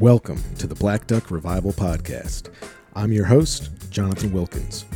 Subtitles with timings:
[0.00, 2.50] Welcome to the Black Duck Revival Podcast.
[2.96, 4.86] I'm your host, Jonathan Wilkins.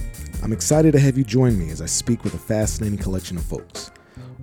[0.43, 3.45] I'm excited to have you join me as I speak with a fascinating collection of
[3.45, 3.91] folks,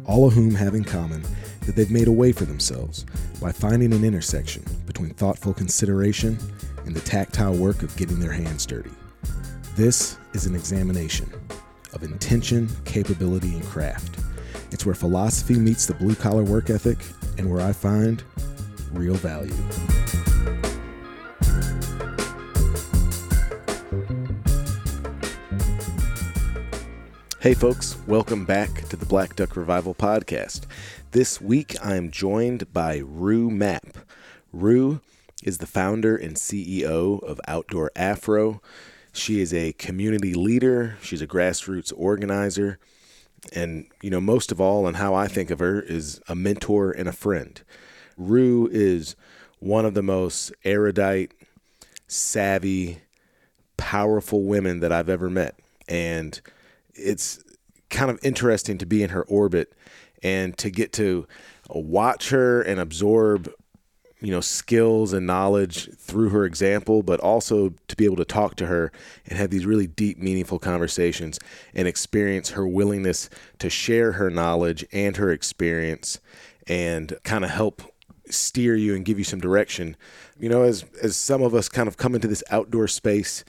[0.06, 1.24] all of whom have in common
[1.62, 3.08] that they've made a way for themselves
[3.42, 6.38] by finding an intersection between thoughtful consideration
[6.86, 8.92] and the tactile work of getting their hands dirty.
[9.76, 11.28] This is an examination
[11.92, 14.20] of intention, capability, and craft.
[14.70, 17.00] It's where philosophy meets the blue collar work ethic
[17.40, 18.22] and where I find
[18.94, 19.56] real value.
[27.42, 30.68] Hey, folks, welcome back to the Black Duck Revival Podcast.
[31.10, 33.98] This week I am joined by Rue Mapp.
[34.54, 35.02] Rue
[35.42, 38.62] is the founder and CEO of Outdoor Afro.
[39.12, 42.78] She is a community leader, she's a grassroots organizer,
[43.52, 46.92] and, you know, most of all, and how I think of her, is a mentor
[46.92, 47.60] and a friend.
[48.18, 49.16] Rue is
[49.58, 51.34] one of the most erudite,
[52.08, 53.00] savvy,
[53.78, 55.56] powerful women that I've ever met.
[55.88, 56.40] And
[56.96, 57.44] it's
[57.90, 59.74] kind of interesting to be in her orbit
[60.24, 61.28] and to get to
[61.70, 63.52] watch her and absorb
[64.22, 68.56] you know skills and knowledge through her example but also to be able to talk
[68.56, 68.92] to her
[69.26, 71.40] and have these really deep meaningful conversations
[71.74, 76.20] and experience her willingness to share her knowledge and her experience
[76.68, 77.82] and kind of help
[78.30, 79.96] steer you and give you some direction.
[80.40, 83.44] You know as as some of us kind of come into this outdoor space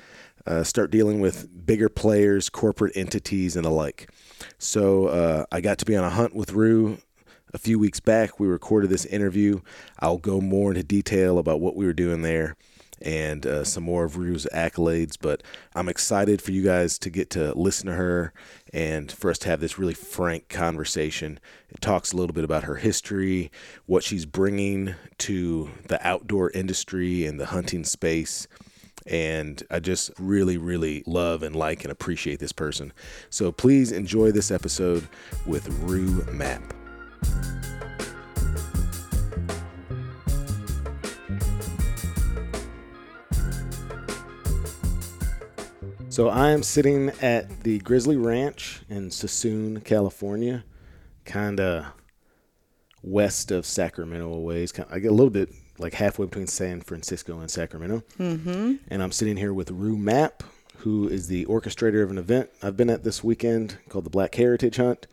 [0.47, 4.11] uh, start dealing with bigger players corporate entities and the like
[4.59, 6.99] so uh, i got to be on a hunt with rue
[7.55, 8.41] a few weeks back.
[8.41, 9.61] We recorded this interview.
[9.99, 12.57] I'll go more into detail about what we were doing there
[13.01, 15.17] and uh, some more of Rue's accolades.
[15.21, 15.43] But
[15.75, 18.33] I'm excited for you guys to get to listen to her
[18.73, 21.41] and for us to have this really frank conversation.
[21.69, 23.51] It talks a little bit about her history,
[23.87, 28.47] what she's bringing to the outdoor industry and the hunting space.
[29.07, 32.93] And I just really, really love and like and appreciate this person.
[33.31, 35.09] So please enjoy this episode
[35.47, 36.63] with Rue Mapp.
[46.13, 50.63] So I am sitting at the Grizzly Ranch in Suisun, California,
[51.25, 51.87] kind of
[53.03, 54.75] west of Sacramento a ways.
[54.91, 58.03] I get a little bit like halfway between San Francisco and Sacramento.
[58.19, 58.75] Mm-hmm.
[58.89, 60.43] And I'm sitting here with Rue Mapp,
[60.79, 64.35] who is the orchestrator of an event I've been at this weekend called the Black
[64.35, 65.07] Heritage Hunt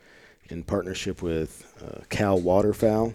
[0.48, 3.14] in partnership with uh, Cal Waterfowl.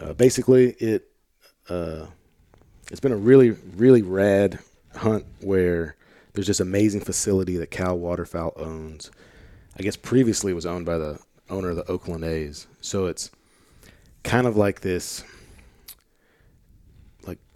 [0.00, 1.10] Uh, basically, it
[1.68, 2.06] uh,
[2.90, 4.58] it's been a really really rad
[4.96, 5.96] hunt where
[6.32, 9.10] there's this amazing facility that Cal Waterfowl owns.
[9.78, 11.18] I guess previously it was owned by the
[11.48, 12.66] owner of the Oakland A's.
[12.80, 13.30] So it's
[14.22, 15.24] kind of like this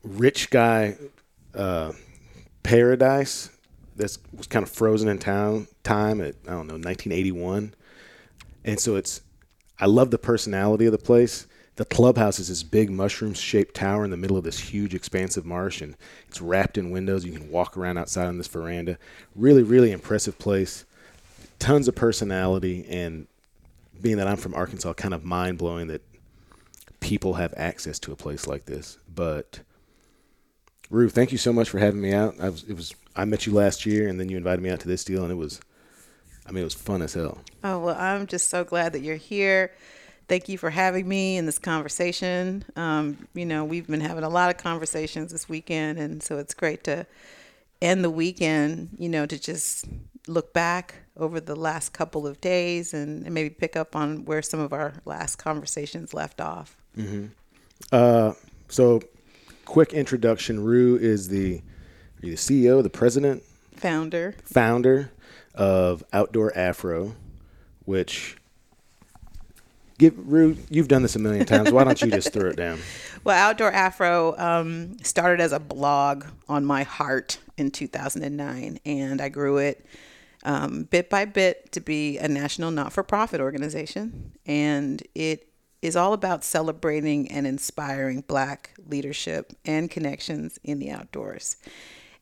[0.04, 0.96] rich guy
[1.54, 1.92] uh,
[2.62, 3.50] paradise
[3.96, 7.74] that was kind of frozen in town time at I don't know 1981
[8.64, 9.20] and so it's,
[9.78, 11.46] I love the personality of the place.
[11.76, 15.44] The clubhouse is this big mushroom shaped tower in the middle of this huge expansive
[15.44, 15.96] marsh, and
[16.28, 17.24] it's wrapped in windows.
[17.24, 18.96] You can walk around outside on this veranda.
[19.34, 20.84] Really, really impressive place.
[21.58, 23.26] Tons of personality, and
[24.00, 26.02] being that I'm from Arkansas, kind of mind blowing that
[27.00, 28.98] people have access to a place like this.
[29.12, 29.60] But
[30.94, 32.36] Rue, thank you so much for having me out.
[32.40, 34.80] I was, it was I met you last year, and then you invited me out
[34.80, 35.60] to this deal, and it was
[36.46, 37.38] I mean, it was fun as hell.
[37.62, 39.72] Oh, well, I'm just so glad that you're here.
[40.28, 42.64] Thank you for having me in this conversation.
[42.76, 46.54] Um, you know, we've been having a lot of conversations this weekend, and so it's
[46.54, 47.06] great to
[47.82, 49.86] end the weekend, you know, to just
[50.26, 54.42] look back over the last couple of days and, and maybe pick up on where
[54.42, 56.76] some of our last conversations left off.
[56.96, 57.26] Mm-hmm.
[57.92, 58.32] Uh,
[58.68, 59.00] so,
[59.64, 61.62] quick introduction Rue is the,
[62.22, 63.42] are you the CEO, the president?
[63.76, 64.34] Founder.
[64.44, 65.10] Founder
[65.54, 67.14] of Outdoor Afro,
[67.84, 68.36] which
[69.98, 71.70] give Rue, you've done this a million times.
[71.70, 72.78] Why don't you just throw it down?
[73.24, 79.30] Well, Outdoor Afro um, started as a blog on my heart in 2009, and I
[79.30, 79.86] grew it
[80.44, 85.48] um, bit by bit to be a national not-for-profit organization, and it
[85.84, 91.58] is all about celebrating and inspiring Black leadership and connections in the outdoors.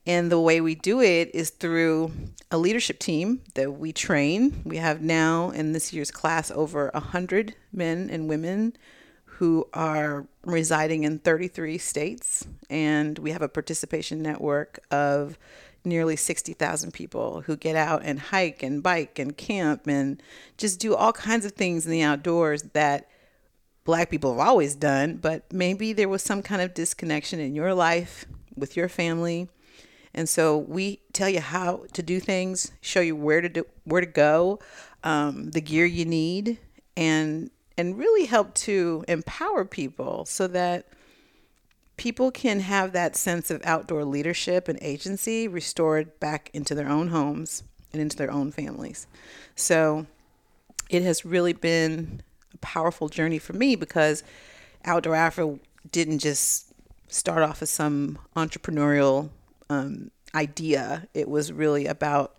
[0.05, 2.11] And the way we do it is through
[2.51, 4.63] a leadership team that we train.
[4.65, 8.77] We have now in this year's class over 100 men and women
[9.25, 12.45] who are residing in 33 states.
[12.69, 15.39] And we have a participation network of
[15.85, 20.21] nearly 60,000 people who get out and hike and bike and camp and
[20.57, 23.09] just do all kinds of things in the outdoors that
[23.85, 27.75] black people have always done, but maybe there was some kind of disconnection in your
[27.75, 28.25] life
[28.57, 29.49] with your family.
[30.15, 34.01] And so we tell you how to do things, show you where to do, where
[34.01, 34.61] to go,
[35.03, 36.59] um, the gear you need,
[36.97, 40.87] and and really help to empower people so that
[41.97, 47.09] people can have that sense of outdoor leadership and agency restored back into their own
[47.09, 47.63] homes
[47.93, 49.07] and into their own families.
[49.55, 50.07] So
[50.91, 52.23] it has really been
[52.63, 54.23] powerful journey for me because
[54.85, 55.59] Outdoor Afro
[55.91, 56.73] didn't just
[57.09, 59.29] start off as some entrepreneurial
[59.69, 61.09] um, idea.
[61.13, 62.35] It was really about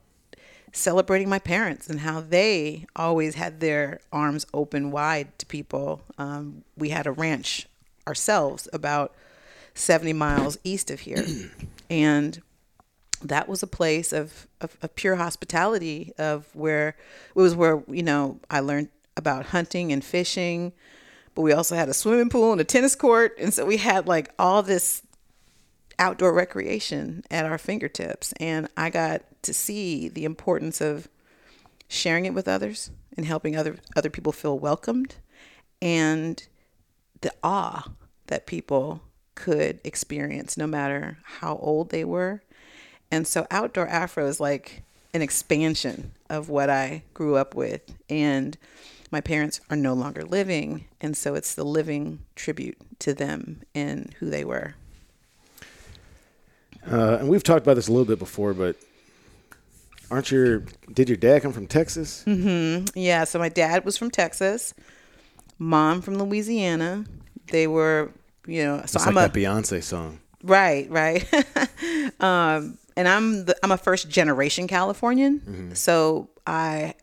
[0.71, 6.01] celebrating my parents and how they always had their arms open wide to people.
[6.17, 7.67] Um, we had a ranch
[8.07, 9.13] ourselves about
[9.75, 11.23] 70 miles east of here.
[11.89, 12.41] and
[13.21, 18.03] that was a place of, of, of, pure hospitality of where it was where, you
[18.03, 20.73] know, I learned about hunting and fishing,
[21.35, 23.35] but we also had a swimming pool and a tennis court.
[23.39, 25.01] And so we had like all this
[25.99, 28.33] outdoor recreation at our fingertips.
[28.39, 31.07] And I got to see the importance of
[31.87, 35.15] sharing it with others and helping other other people feel welcomed
[35.81, 36.47] and
[37.21, 37.91] the awe
[38.27, 39.01] that people
[39.35, 42.41] could experience no matter how old they were.
[43.11, 44.83] And so outdoor afro is like
[45.13, 48.57] an expansion of what I grew up with and
[49.13, 54.13] my parents are no longer living and so it's the living tribute to them and
[54.19, 54.73] who they were.
[56.91, 58.75] Uh, and we've talked about this a little bit before, but
[60.09, 62.23] aren't your did your dad come from Texas?
[62.25, 62.87] Mm-hmm.
[62.95, 63.23] Yeah.
[63.23, 64.73] So my dad was from Texas,
[65.59, 67.05] mom from Louisiana.
[67.47, 68.11] They were,
[68.47, 70.19] you know, so it's I'm like a that Beyonce song.
[70.41, 71.23] Right, right.
[72.19, 75.73] um, and I'm the, I'm a first generation Californian, mm-hmm.
[75.73, 76.95] so I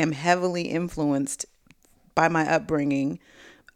[0.00, 1.46] am heavily influenced
[2.14, 3.18] by my upbringing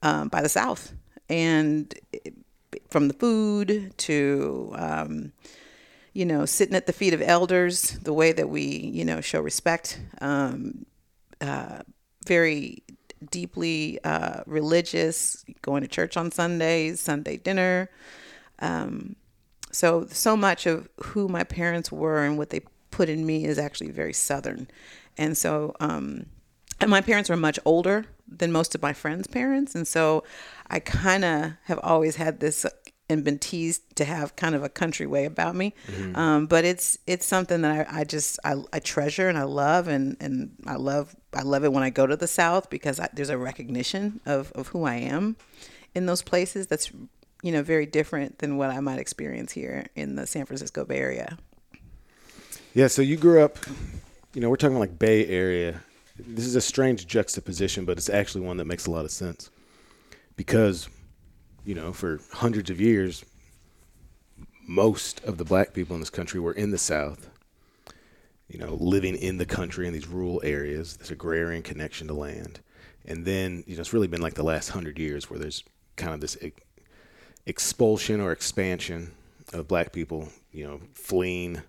[0.03, 0.93] um, by the South,
[1.29, 1.94] and
[2.88, 5.32] from the food to um,
[6.12, 9.41] you know sitting at the feet of elders the way that we you know show
[9.41, 10.87] respect um,
[11.41, 11.81] uh,
[12.26, 12.82] very
[13.31, 17.91] deeply uh, religious going to church on sundays sunday dinner.
[18.59, 19.17] Um,
[19.73, 22.61] so so much of who my parents were and what they
[22.91, 24.69] put in me is actually very southern
[25.16, 26.26] and so um,
[26.81, 30.25] and my parents were much older than most of my friends' parents, and so
[30.69, 32.66] I kind of have always had this
[33.08, 35.75] and been teased to have kind of a country way about me.
[35.88, 36.16] Mm-hmm.
[36.16, 39.88] Um, but it's it's something that I, I just I, I, treasure and I love
[39.88, 43.08] and and I love I love it when I go to the South because I,
[43.12, 45.37] there's a recognition of of who I am
[45.94, 46.66] in those places.
[46.66, 46.90] That's
[47.43, 50.99] you know very different than what I might experience here in the San Francisco Bay
[50.99, 51.37] Area.
[52.72, 52.87] Yeah.
[52.87, 53.58] So you grew up.
[54.34, 55.81] You know, we're talking like Bay Area
[56.16, 59.50] this is a strange juxtaposition, but it's actually one that makes a lot of sense
[60.36, 60.88] because,
[61.64, 63.25] you know, for hundreds of years,
[64.66, 67.28] most of the black people in this country were in the South,
[68.48, 72.60] you know, living in the country in these rural areas, this agrarian connection to land.
[73.06, 75.64] And then, you know, it's really been like the last hundred years where there's
[75.96, 76.38] kind of this
[77.44, 79.12] expulsion or expansion
[79.52, 81.60] of black people, you know, fleeing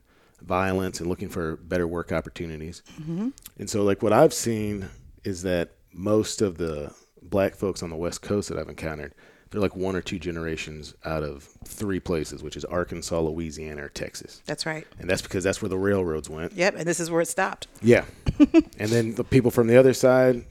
[0.41, 2.83] violence and looking for better work opportunities.
[3.01, 3.29] Mm-hmm.
[3.59, 4.89] And so, like, what I've seen
[5.23, 9.13] is that most of the black folks on the West Coast that I've encountered,
[9.49, 13.89] they're like one or two generations out of three places, which is Arkansas, Louisiana, or
[13.89, 14.42] Texas.
[14.45, 14.85] That's right.
[14.99, 16.54] And that's because that's where the railroads went.
[16.54, 16.75] Yep.
[16.77, 17.68] And this is where it stopped.
[17.81, 18.06] Yeah.
[18.39, 20.45] and then the people from the other side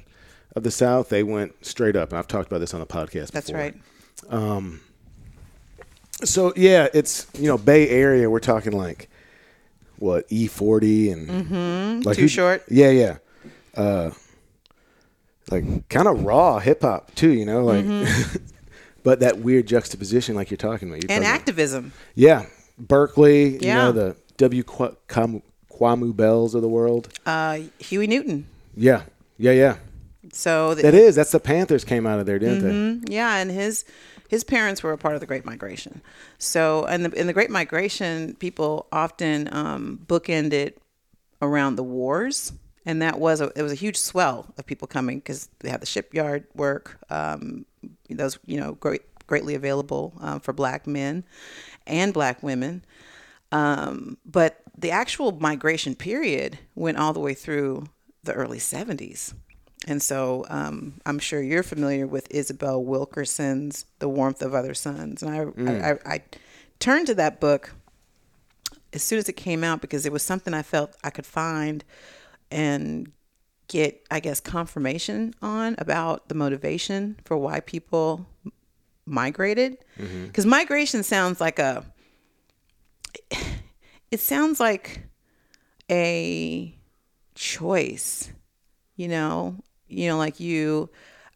[0.57, 2.11] of the South, they went straight up.
[2.11, 3.61] And I've talked about this on the podcast That's before.
[3.61, 3.75] right.
[4.31, 4.81] Um,
[6.23, 8.31] so yeah, it's you know Bay Area.
[8.31, 9.09] We're talking like
[9.99, 12.01] what E forty and mm-hmm.
[12.03, 12.65] like too short.
[12.69, 13.17] Yeah, yeah.
[13.77, 14.11] Uh,
[15.51, 17.85] like kind of raw hip hop too, you know, like.
[17.85, 18.45] Mm-hmm.
[19.05, 21.87] but that weird juxtaposition, like you're talking about, you're and talking activism.
[21.87, 21.99] About.
[22.15, 22.47] Yeah,
[22.79, 23.59] Berkeley.
[23.59, 23.59] Yeah.
[23.59, 24.63] You know the W.
[24.65, 27.09] Kamau Bells of the world.
[27.25, 28.47] Uh, Huey Newton.
[28.77, 29.03] Yeah,
[29.39, 29.77] yeah, yeah.
[30.33, 33.05] So the, that is that's the Panthers came out of there, didn't mm-hmm.
[33.05, 33.15] they?
[33.15, 33.85] Yeah, and his
[34.29, 36.03] his parents were a part of the Great Migration.
[36.39, 40.75] So, in the, in the Great Migration, people often um, bookended
[41.43, 42.53] around the wars,
[42.87, 45.81] and that was a, it was a huge swell of people coming because they had
[45.81, 46.99] the shipyard work.
[47.11, 47.67] Um,
[48.09, 51.25] those you know great greatly available um, for black men
[51.87, 52.85] and black women.
[53.53, 57.87] Um, but the actual migration period went all the way through
[58.23, 59.35] the early 70s.
[59.87, 65.23] And so um, I'm sure you're familiar with Isabel Wilkerson's The Warmth of Other Suns.
[65.23, 65.83] And I, mm.
[65.83, 66.23] I, I, I,
[66.81, 67.73] turned to that book
[68.93, 71.85] as soon as it came out because it was something I felt I could find
[72.51, 73.13] and
[73.69, 78.27] get, I guess, confirmation on about the motivation for why people
[79.07, 79.79] migrated.
[80.27, 81.85] Because migration sounds like a,
[84.11, 85.07] it sounds like
[85.91, 86.75] a
[87.35, 88.33] choice,
[88.97, 89.57] you know,
[89.95, 90.91] you know, like you,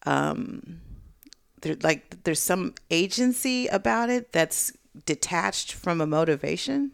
[0.06, 0.80] um,
[1.62, 4.72] there, like there's some agency about it that's
[5.06, 6.92] detached from a motivation.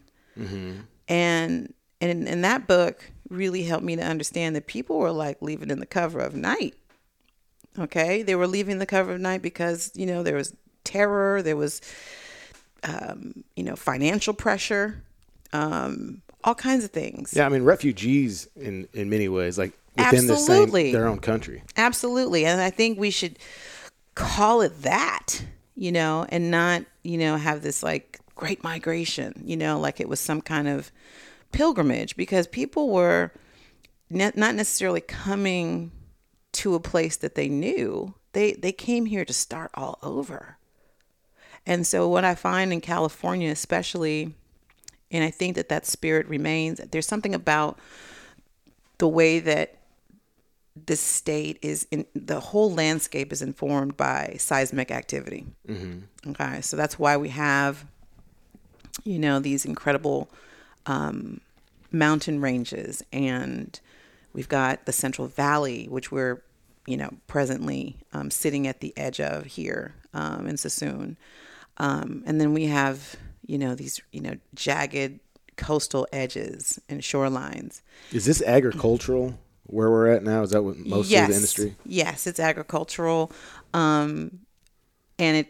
[1.07, 5.69] And, and, and that book really helped me to understand that people were like leaving
[5.69, 6.75] in the cover of night.
[7.77, 8.21] Okay.
[8.21, 10.53] They were leaving the cover of night because, you know, there was
[10.83, 11.81] terror, there was,
[12.83, 15.03] um, you know, financial pressure,
[15.53, 17.33] um, all kinds of things.
[17.35, 20.83] Yeah, I mean refugees in in many ways, like within Absolutely.
[20.83, 21.63] the same their own country.
[21.77, 22.45] Absolutely.
[22.45, 23.39] And I think we should
[24.15, 25.43] call it that,
[25.75, 30.09] you know, and not, you know, have this like great migration, you know, like it
[30.09, 30.91] was some kind of
[31.51, 33.31] pilgrimage because people were
[34.09, 35.91] ne- not necessarily coming
[36.53, 38.13] to a place that they knew.
[38.33, 40.57] They they came here to start all over.
[41.65, 44.33] And so what I find in California especially
[45.11, 47.79] and I think that that spirit remains there's something about
[48.97, 49.77] the way that
[50.75, 55.45] this state is in the whole landscape is informed by seismic activity.
[56.27, 57.85] Okay, so that's why we have,
[59.03, 60.29] you know, these incredible
[60.85, 61.39] um,
[61.91, 63.79] mountain ranges, and
[64.33, 66.41] we've got the Central Valley, which we're,
[66.85, 71.15] you know, presently um, sitting at the edge of here um, in Suisun,
[71.77, 73.15] um, and then we have,
[73.45, 75.19] you know, these, you know, jagged
[75.55, 77.81] coastal edges and shorelines.
[78.11, 80.41] Is this agricultural where we're at now?
[80.43, 81.75] Is that what most of the industry?
[81.85, 83.31] Yes, it's agricultural,
[83.73, 84.39] um,
[85.17, 85.47] and it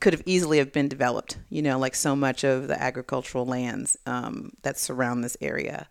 [0.00, 1.38] could have easily have been developed.
[1.48, 5.88] You know, like so much of the agricultural lands um, that surround this area.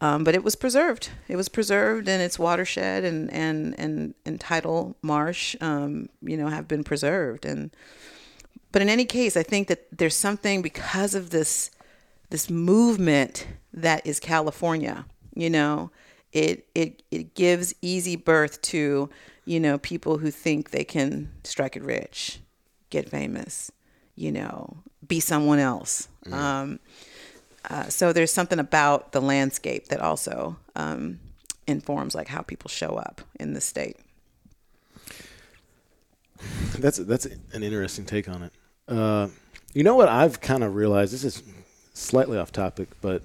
[0.00, 1.10] Um, but it was preserved.
[1.26, 6.48] It was preserved, and its watershed and and and, and tidal marsh, um, you know,
[6.48, 7.44] have been preserved.
[7.44, 7.70] And
[8.70, 11.70] but in any case, I think that there's something because of this
[12.30, 15.06] this movement that is California.
[15.34, 15.90] You know,
[16.32, 19.08] it it it gives easy birth to
[19.44, 22.40] you know people who think they can strike it rich,
[22.90, 23.70] get famous,
[24.14, 26.08] you know, be someone else.
[26.30, 26.80] Um,
[27.70, 31.20] uh, so there's something about the landscape that also um,
[31.66, 33.96] informs like how people show up in the state.
[36.78, 38.52] That's that's an interesting take on it.
[38.86, 39.28] Uh,
[39.74, 41.12] you know what I've kind of realized.
[41.12, 41.42] This is
[41.94, 43.22] slightly off topic, but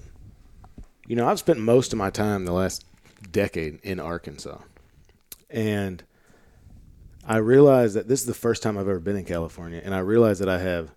[1.06, 2.84] you know I've spent most of my time the last
[3.30, 4.58] decade in Arkansas,
[5.50, 6.02] and
[7.26, 10.00] I realized that this is the first time I've ever been in California, and I
[10.00, 10.90] realized that I have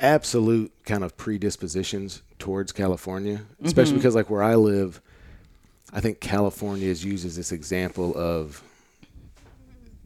[0.00, 5.00] absolute kind of predispositions towards California, especially because like where I live,
[5.92, 8.62] I think California is used as this example of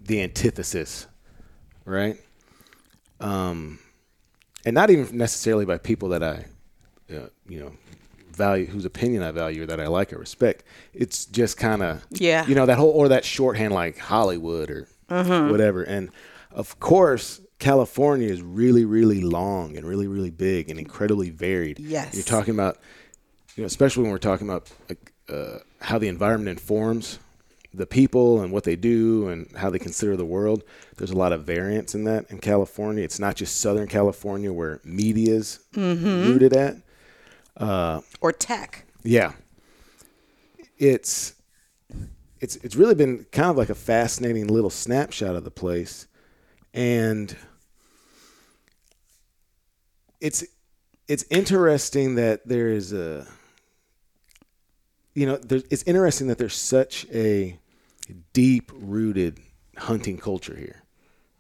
[0.05, 1.07] the antithesis,
[1.85, 2.17] right?
[3.21, 3.79] Um,
[4.65, 6.45] and not even necessarily by people that I,
[7.15, 7.73] uh, you know,
[8.39, 10.65] value, whose opinion I value or that I like or respect.
[10.95, 12.47] It's just kind of, Yeah.
[12.47, 15.83] you know, that whole or that shorthand like Hollywood or whatever.
[15.83, 16.09] And
[16.53, 21.79] of course, California is really, really long and really, really big and incredibly varied.
[21.81, 22.15] Yes.
[22.15, 22.79] you're talking about,
[23.57, 27.19] you know, especially when we're talking about like, uh, how the environment informs
[27.75, 30.63] the people and what they do and how they consider the world.
[30.97, 33.05] There's a lot of variance in that in California.
[33.05, 36.77] It's not just Southern California where media's rooted at.
[37.59, 38.85] Uh, or tech.
[39.03, 39.33] Yeah.
[40.79, 41.35] It's
[42.41, 46.07] it's it's really been kind of like a fascinating little snapshot of the place.
[46.73, 47.37] And
[50.21, 50.45] it's
[51.09, 53.27] it's interesting that there is a
[55.19, 57.59] you know, there, it's interesting that there's such a
[58.33, 59.41] deep rooted
[59.77, 60.85] hunting culture here.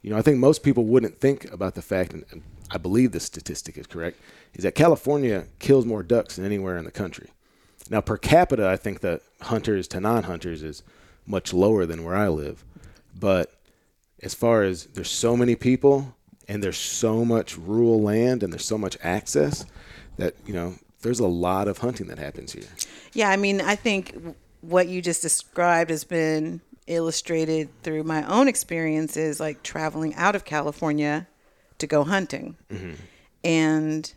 [0.02, 2.24] You know, I think most people wouldn't think about the fact, and
[2.70, 4.18] I believe this statistic is correct,
[4.54, 7.30] is that California kills more ducks than anywhere in the country.
[7.90, 10.82] Now, per capita, I think that hunters to non hunters is
[11.26, 12.64] much lower than where I live.
[13.18, 13.52] But
[14.22, 16.14] as far as there's so many people
[16.46, 19.64] and there's so much rural land and there's so much access
[20.16, 22.64] that, you know, there's a lot of hunting that happens here.
[23.12, 24.16] Yeah, I mean, I think
[24.60, 30.44] what you just described has been illustrated through my own experiences, like traveling out of
[30.44, 31.26] California
[31.78, 32.56] to go hunting.
[33.44, 34.12] And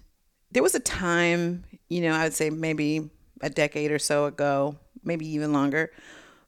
[0.52, 3.10] there was a time, you know, I would say maybe
[3.42, 5.92] a decade or so ago, maybe even longer,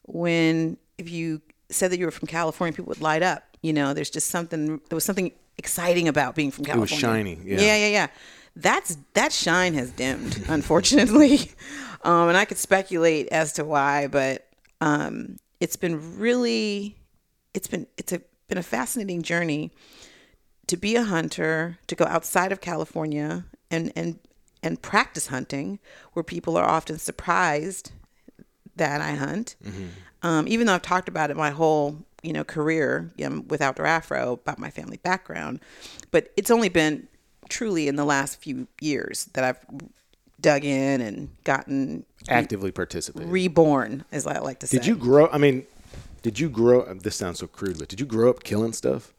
[0.03, 3.43] when if you said that you were from California, people would light up.
[3.61, 6.93] You know, there's just something, there was something exciting about being from California.
[6.93, 7.61] It was shiny, yeah.
[7.61, 8.07] Yeah, yeah, yeah.
[8.55, 11.51] that's that shine has dimmed, unfortunately.
[12.03, 14.47] um, and I could speculate as to why, but
[14.81, 16.97] um, it's been really,
[17.53, 19.71] it's been it's a been a fascinating journey
[20.67, 24.19] to be a hunter, to go outside of California and and
[24.61, 25.79] and practice hunting,
[26.13, 27.91] where people are often surprised
[28.75, 29.55] that I hunt.
[30.21, 33.85] Um, even though I've talked about it my whole you know career um, with Outdoor
[33.85, 35.59] Afro about my family background,
[36.11, 37.07] but it's only been
[37.49, 39.59] truly in the last few years that I've
[40.39, 43.27] dug in and gotten Actively participate.
[43.27, 44.77] reborn, as I like to say.
[44.77, 45.27] did you grow?
[45.31, 45.65] I mean,
[46.21, 46.93] did you grow?
[46.93, 49.13] This sounds so crude, but did you grow up killing stuff?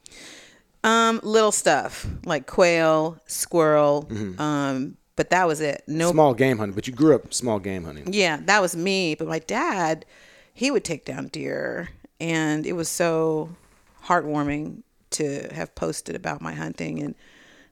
[0.84, 4.06] Um, little stuff like quail, squirrel,
[4.38, 5.82] um, but that was it.
[5.86, 8.12] No Small game hunting, but you grew up small game hunting.
[8.12, 9.14] Yeah, that was me.
[9.14, 10.04] But my dad,
[10.52, 11.88] he would take down deer,
[12.20, 13.48] and it was so
[14.04, 17.00] heartwarming to have posted about my hunting.
[17.00, 17.14] And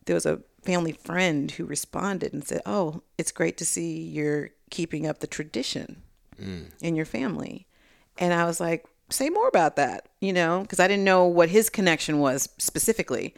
[0.07, 4.51] there was a family friend who responded and said, "Oh, it's great to see you're
[4.71, 6.03] keeping up the tradition
[6.81, 7.67] in your family."
[8.19, 11.49] And I was like, "Say more about that," you know, because I didn't know what
[11.51, 13.35] his connection was specifically.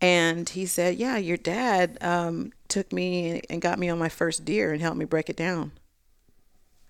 [0.00, 4.44] And he said, "Yeah, your dad um, took me and got me on my first
[4.44, 5.72] deer and helped me break it down."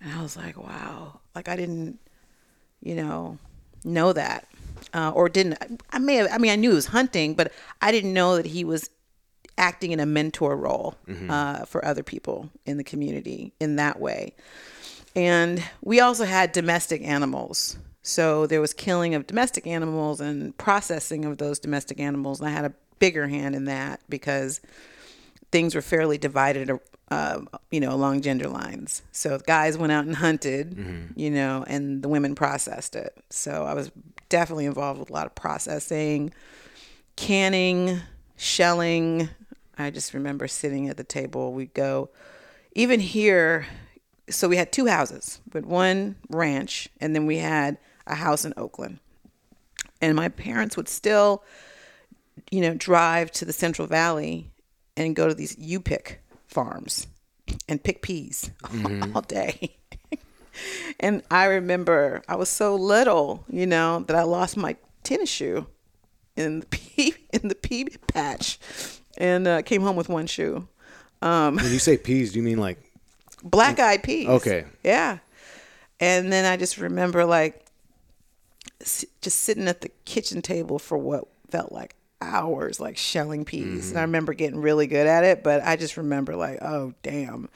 [0.01, 1.21] And I was like, wow.
[1.35, 1.99] Like I didn't,
[2.81, 3.39] you know,
[3.85, 4.47] know that.
[4.93, 5.83] Uh, or didn't.
[5.91, 8.47] I may have, I mean, I knew he was hunting, but I didn't know that
[8.47, 8.91] he was
[9.57, 10.95] acting in a mentor role
[11.31, 14.35] uh, for other people in the community in that way.
[15.17, 17.77] And we also had domestic animals.
[18.07, 22.39] So there was killing of domestic animals and processing of those domestic animals.
[22.39, 24.61] And I had a bigger hand in that because
[25.51, 26.71] things were fairly divided,
[27.11, 29.01] uh, you know, along gender lines.
[29.11, 30.77] So guys went out and hunted,
[31.17, 33.17] you know, and the women processed it.
[33.31, 33.91] So I was
[34.29, 36.33] definitely involved with a lot of processing,
[37.17, 38.01] canning,
[38.37, 39.31] shelling.
[39.79, 41.55] I just remember sitting at the table.
[41.55, 42.11] We'd go,
[42.75, 43.67] even here.
[44.29, 48.55] So we had two houses, but one ranch, and then we had a house in
[48.57, 48.99] Oakland.
[50.01, 51.43] And my parents would still
[52.51, 54.51] you know, drive to the Central Valley
[54.97, 57.07] and go to these U pick farms
[57.69, 58.51] and pick peas
[59.15, 59.77] all day.
[61.01, 65.67] and I remember I was so little, you know, that I lost my tennis shoe
[66.37, 68.59] in the pea in the pea patch,
[69.19, 70.69] and uh, came home with one shoe.
[71.21, 72.79] When you say peas, do you mean like
[73.43, 74.29] Black eyed peas.
[74.29, 74.65] Okay.
[74.83, 75.19] Yeah.
[76.01, 77.64] And then I just remember like
[79.21, 83.91] just sitting at the kitchen table for what felt like hours, like shelling peas.
[83.91, 87.49] And I remember getting really good at it, but I just remember like, oh, damn.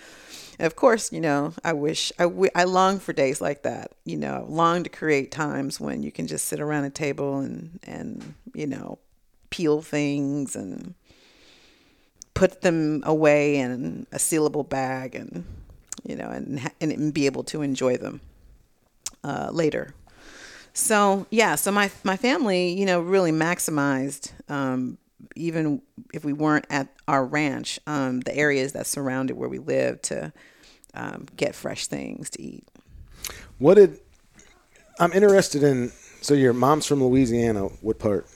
[0.58, 3.92] And of course, you know, I wish, I, w- I long for days like that.
[4.04, 7.78] You know, long to create times when you can just sit around a table and,
[7.84, 8.98] and, you know,
[9.50, 10.94] peel things and
[12.34, 15.44] put them away in a sealable bag and,
[16.04, 18.20] you know, and, and be able to enjoy them
[19.24, 19.94] uh, later.
[20.78, 24.96] So yeah, so my my family, you know, really maximized um,
[25.34, 25.82] even
[26.14, 30.32] if we weren't at our ranch, um, the areas that surrounded where we lived to
[30.94, 32.64] um, get fresh things to eat.
[33.58, 33.98] what did?
[35.00, 35.90] I'm interested in.
[36.20, 37.64] So your mom's from Louisiana.
[37.80, 38.26] What part?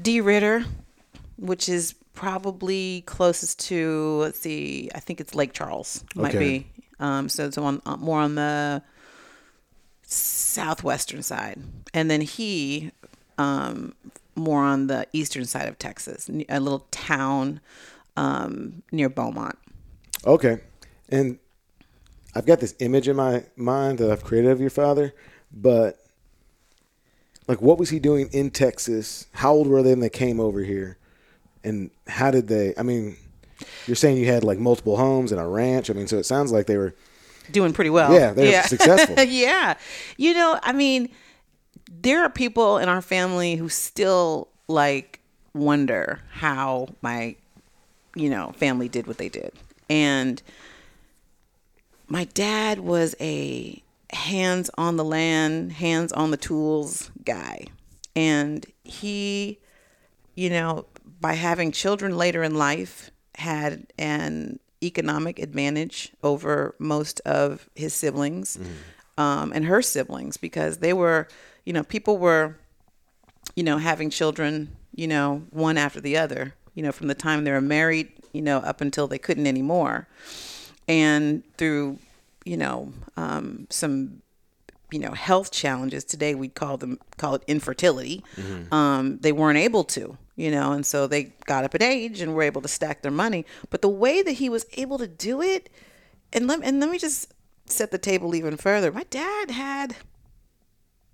[0.00, 0.66] DeRidder,
[1.38, 6.58] which is probably closest to let's see, I think it's Lake Charles might Okay.
[6.60, 6.66] be.
[7.00, 8.82] Um, so it's on more on the
[10.12, 11.60] southwestern side,
[11.94, 12.92] and then he
[13.38, 13.94] um,
[14.34, 17.60] more on the eastern side of Texas, a little town
[18.16, 19.58] um, near Beaumont.
[20.26, 20.60] Okay,
[21.08, 21.38] and
[22.34, 25.14] I've got this image in my mind that I've created of your father,
[25.52, 26.02] but
[27.48, 29.26] like, what was he doing in Texas?
[29.32, 30.96] How old were they when they came over here?
[31.64, 32.74] And how did they?
[32.78, 33.16] I mean,
[33.86, 35.90] you're saying you had like multiple homes and a ranch.
[35.90, 36.94] I mean, so it sounds like they were.
[37.50, 38.12] Doing pretty well.
[38.12, 39.18] Yeah, they're successful.
[39.22, 39.76] yeah.
[40.16, 41.10] You know, I mean,
[41.90, 45.20] there are people in our family who still like
[45.54, 47.36] wonder how my,
[48.14, 49.52] you know, family did what they did.
[49.88, 50.42] And
[52.08, 57.66] my dad was a hands on the land, hands on the tools guy.
[58.14, 59.58] And he,
[60.34, 60.86] you know,
[61.20, 68.58] by having children later in life, had an economic advantage over most of his siblings
[69.18, 71.28] um, and her siblings because they were,
[71.64, 72.56] you know, people were,
[73.54, 77.44] you know, having children, you know, one after the other, you know, from the time
[77.44, 80.08] they were married, you know, up until they couldn't anymore.
[80.88, 81.98] And through,
[82.44, 84.21] you know, um, some
[84.92, 88.22] you know health challenges today we'd call them call it infertility
[88.70, 92.34] um, they weren't able to you know and so they got up at age and
[92.34, 95.40] were able to stack their money but the way that he was able to do
[95.42, 95.70] it
[96.32, 97.32] and let, and let me just
[97.66, 99.92] set the table even further my dad had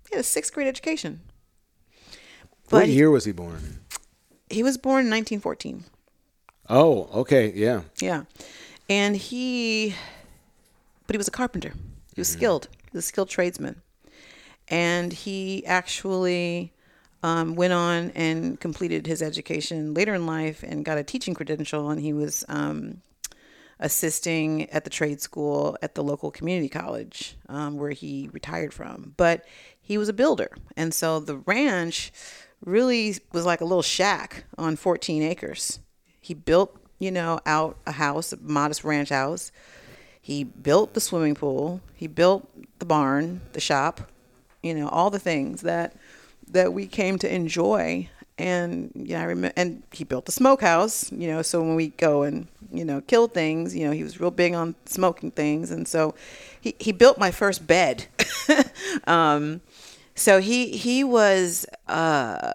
[0.09, 1.21] he had a sixth grade education
[2.69, 3.79] what he- year was he born?
[4.49, 5.85] he was born in 1914
[6.71, 7.81] Oh, okay, yeah.
[7.99, 8.25] Yeah.
[8.87, 9.95] And he,
[11.07, 11.73] but he was a carpenter.
[12.13, 12.67] He was skilled.
[12.91, 13.81] He was a skilled tradesman.
[14.67, 16.73] And he actually
[17.23, 21.89] um, went on and completed his education later in life and got a teaching credential.
[21.89, 23.01] And he was um,
[23.79, 29.13] assisting at the trade school at the local community college um, where he retired from.
[29.17, 29.45] But
[29.81, 30.51] he was a builder.
[30.77, 32.11] And so the ranch
[32.63, 35.79] really was like a little shack on 14 acres.
[36.19, 39.51] He built, you know, out a house, a modest ranch house.
[40.29, 41.81] He built the swimming pool.
[41.95, 44.11] He built the barn, the shop,
[44.61, 45.95] you know, all the things that
[46.51, 48.07] that we came to enjoy.
[48.37, 51.41] And yeah, I remember, and he built the smokehouse, you know.
[51.41, 54.53] So when we go and you know kill things, you know, he was real big
[54.53, 56.13] on smoking things, and so
[56.61, 58.05] he he built my first bed.
[59.07, 59.61] um,
[60.13, 61.65] so he he was.
[61.87, 62.51] Uh,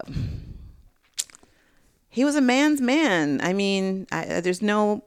[2.09, 3.41] he was a man's man.
[3.43, 5.03] I mean, I, there's no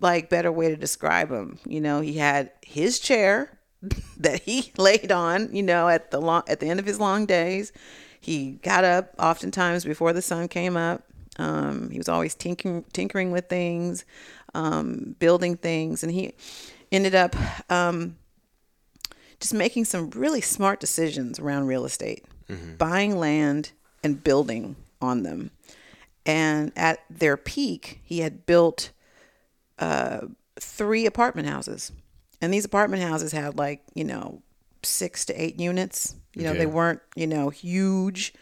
[0.00, 1.58] like better way to describe him.
[1.66, 3.58] You know, he had his chair
[4.18, 5.54] that he laid on.
[5.54, 7.72] You know, at the long at the end of his long days,
[8.20, 11.04] he got up oftentimes before the sun came up.
[11.38, 14.04] Um, he was always tinkering tinkering with things,
[14.54, 16.34] um, building things, and he
[16.90, 17.36] ended up
[17.70, 18.16] um,
[19.40, 22.24] just making some really smart decisions around real estate,
[22.78, 25.50] buying land and building on them.
[26.24, 28.90] And at their peak, he had built
[29.78, 30.20] uh,
[30.60, 31.92] three apartment houses.
[32.40, 34.42] And these apartment houses had like, you know,
[34.82, 36.14] six to eight units.
[36.34, 36.58] You know, Okay.
[36.60, 38.34] they weren't, you know, huge.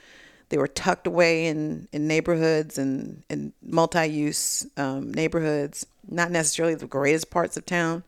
[0.48, 5.86] They were tucked away in, in neighborhoods and, and multi use um, neighborhoods.
[6.08, 8.04] Not necessarily the greatest parts of town,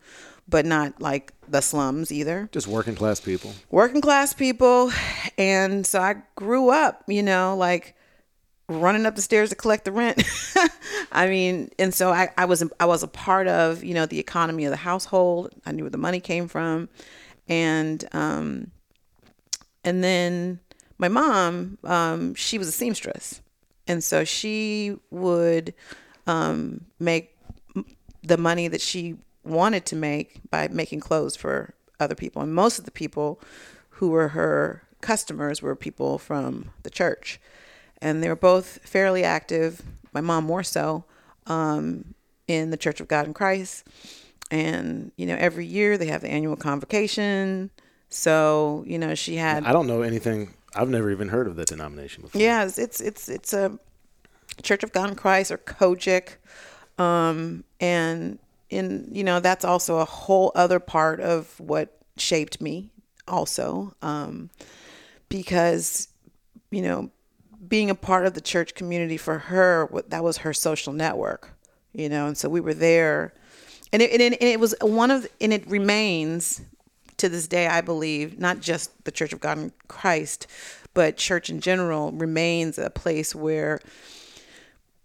[0.49, 3.53] but not like the slums either Just working class people.
[3.71, 4.91] working class people
[5.39, 7.95] and so i grew up you know like
[8.69, 10.23] running up the stairs to collect the rent
[11.13, 14.19] i mean and so I, I was i was a part of you know the
[14.19, 16.89] economy of the household i knew where the money came from
[17.49, 18.73] and um
[19.85, 20.59] and then
[20.99, 23.41] my mom um she was a seamstress
[23.87, 25.73] and so she would
[26.27, 27.37] um make
[28.23, 32.43] the money that she wanted to make by making clothes for other people.
[32.43, 33.41] And most of the people
[33.91, 37.41] who were her customers were people from the church.
[38.03, 39.83] And they were both fairly active,
[40.13, 41.05] my mom more so,
[41.47, 42.15] um,
[42.47, 43.87] in the Church of God in Christ.
[44.51, 47.71] And, you know, every year they have the annual convocation.
[48.09, 50.55] So, you know, she had I don't know anything.
[50.75, 52.41] I've never even heard of that denomination before.
[52.41, 53.79] yeah, it's it's it's, it's a
[54.63, 56.37] Church of God in Christ or COGIC,
[56.99, 58.39] um, and
[58.71, 62.91] in you know that's also a whole other part of what shaped me
[63.29, 64.51] also, um,
[65.29, 66.09] because
[66.71, 67.11] you know
[67.69, 71.51] being a part of the church community for her that was her social network,
[71.93, 73.33] you know, and so we were there,
[73.93, 76.61] and it and it, and it was one of and it remains
[77.19, 80.47] to this day, I believe, not just the Church of God in Christ,
[80.95, 83.81] but church in general remains a place where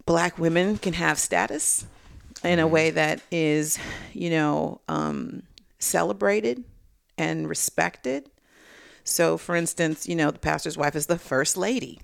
[0.06, 1.86] black women can have status
[2.44, 3.78] in a way that is,
[4.14, 5.44] you know, um,
[5.80, 6.64] celebrated
[7.18, 8.30] and respected.
[9.04, 12.02] So, for instance, you know, the pastor's wife is the first lady.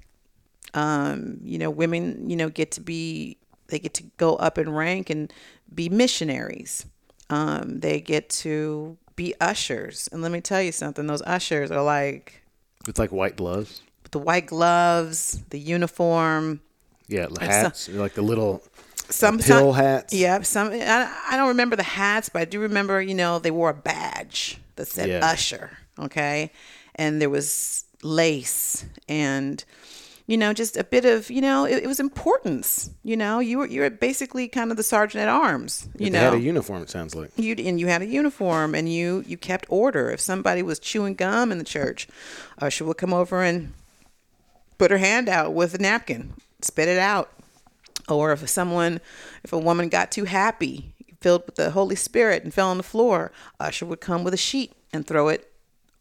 [0.74, 4.70] Um, you know, women, you know, get to be, they get to go up in
[4.70, 5.32] rank and
[5.74, 6.86] be missionaries.
[7.30, 10.08] Um, they get to be ushers.
[10.12, 12.42] And let me tell you something, those ushers are like
[12.88, 13.82] It's like white gloves.
[14.12, 16.62] the white gloves, the uniform,
[17.08, 18.62] Yeah, the hats, like the little
[19.10, 20.14] some pill some- hats.
[20.14, 23.52] Yeah, some I, I don't remember the hats, but I do remember, you know, they
[23.52, 25.20] wore a badge that said Yeah.
[25.26, 26.52] usher, okay?
[26.96, 29.64] And there was lace and
[30.28, 32.92] you know, just a bit of, you know, it, it was importance.
[33.04, 35.88] You know, you were you're basically kind of the sergeant at arms.
[35.98, 36.84] You know, had a uniform.
[36.84, 37.32] It sounds like.
[37.38, 40.12] you and you had a uniform and you you kept order.
[40.12, 42.08] If somebody was chewing gum in the church,
[42.60, 43.74] usher would come over and
[44.78, 47.32] put her hand out with a napkin, spit it out.
[48.10, 49.00] Or if someone,
[49.44, 52.84] if a woman got too happy, filled with the Holy Spirit and fell on the
[52.84, 55.52] floor, usher would come with a sheet and throw it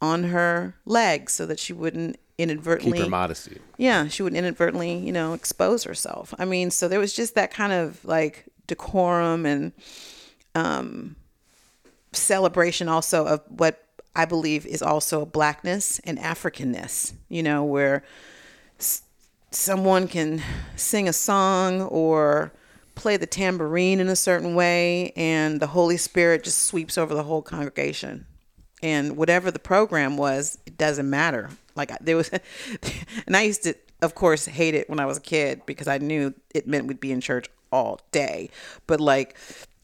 [0.01, 3.59] on her legs so that she wouldn't Keep inadvertently her modesty.
[3.79, 6.35] yeah, she would inadvertently, you know, expose herself.
[6.39, 9.73] I mean, so there was just that kind of like decorum and
[10.55, 11.17] um,
[12.13, 13.83] celebration also of what
[14.15, 18.03] I believe is also blackness and Africanness, you know, where
[18.79, 19.03] s-
[19.51, 20.43] someone can
[20.77, 22.53] sing a song or
[22.95, 27.25] play the tambourine in a certain way and the Holy Spirit just sweeps over the
[27.25, 28.27] whole congregation.
[28.83, 31.51] And whatever the program was, it doesn't matter.
[31.77, 32.31] Like I- there was,
[33.27, 35.99] and I used to, of course, hate it when I was a kid because I
[35.99, 38.51] knew it meant we'd be in church all day.
[38.87, 39.37] But like,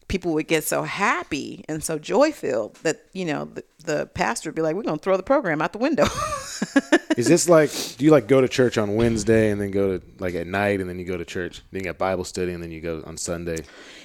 [0.07, 4.49] people would get so happy and so joy filled that you know the, the pastor
[4.49, 6.05] would be like, "We're gonna throw the program out the window."
[7.17, 7.71] Is this like?
[7.97, 10.81] Do you like go to church on Wednesday and then go to like at night
[10.81, 11.61] and then you go to church?
[11.71, 13.57] Then you got Bible study and then you go on Sunday.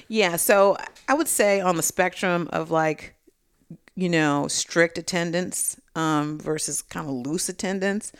[0.09, 0.77] Yeah, so
[1.09, 3.15] I would say on the spectrum of like,
[3.99, 8.13] you know, strict attendance um, versus kind of loose attendance,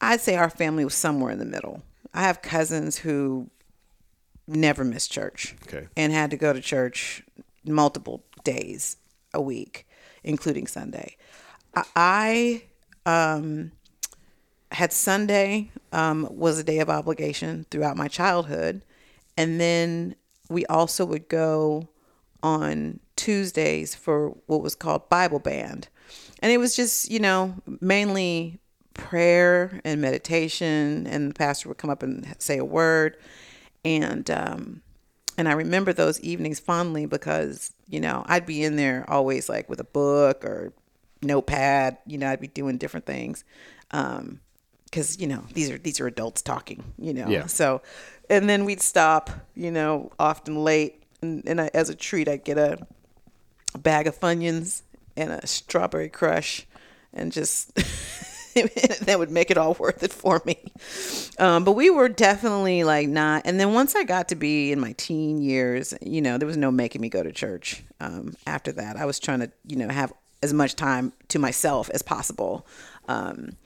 [0.00, 1.82] I'd say our family was somewhere in the middle.
[2.14, 3.50] I have cousins who
[4.48, 5.88] never missed church Okay.
[5.94, 7.22] and had to go to church
[7.66, 8.96] multiple days
[9.34, 9.86] a week,
[10.24, 11.18] including Sunday.
[11.74, 12.62] I,
[13.04, 13.72] I um,
[14.72, 18.86] had Sunday um, was a day of obligation throughout my childhood,
[19.36, 20.14] and then
[20.48, 21.88] we also would go
[22.42, 25.88] on Tuesdays for what was called Bible Band,
[26.40, 28.58] and it was just you know mainly
[28.94, 33.18] prayer and meditation, and the pastor would come up and say a word,
[33.84, 34.80] and um,
[35.36, 39.68] and I remember those evenings fondly because you know I'd be in there always like
[39.68, 40.72] with a book or
[41.20, 41.98] notepad.
[42.06, 43.44] You know, I'd be doing different things.
[43.90, 44.40] Um,
[44.84, 47.46] because you know these are these are adults talking you know Yeah.
[47.46, 47.80] so
[48.28, 52.42] and then we'd stop you know often late and, and I, as a treat i'd
[52.42, 52.76] get a,
[53.74, 54.82] a bag of funyuns
[55.16, 56.66] and a strawberry crush
[57.12, 57.74] and just
[59.04, 60.58] that would make it all worth it for me.
[61.38, 64.80] Um, but we were definitely like not and then once i got to be in
[64.80, 68.72] my teen years you know there was no making me go to church um, after
[68.72, 68.96] that.
[68.96, 72.66] I was trying to you know have as much time to myself as possible.
[73.08, 73.56] Um,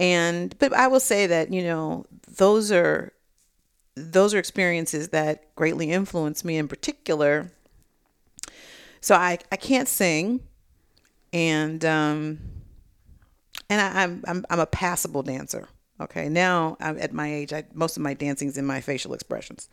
[0.00, 2.06] and but i will say that you know
[2.38, 3.12] those are
[3.94, 7.52] those are experiences that greatly influenced me in particular
[9.00, 10.40] so i i can't sing
[11.32, 12.38] and um
[13.68, 15.68] and I, I'm, I'm i'm a passable dancer
[16.00, 19.68] okay now i'm at my age I, most of my dancing's in my facial expressions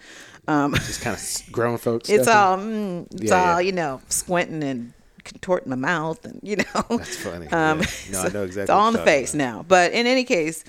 [0.47, 2.09] um Just kind of grown folks.
[2.09, 3.65] it's all mm, it's Yeah, all yeah.
[3.67, 7.47] you know squinting and contorting my mouth and you know That's funny.
[7.51, 7.85] um, Yeah.
[8.11, 8.61] No, I know exactly.
[8.61, 9.43] it's all in the face about.
[9.57, 9.65] now.
[9.67, 10.63] But in any case,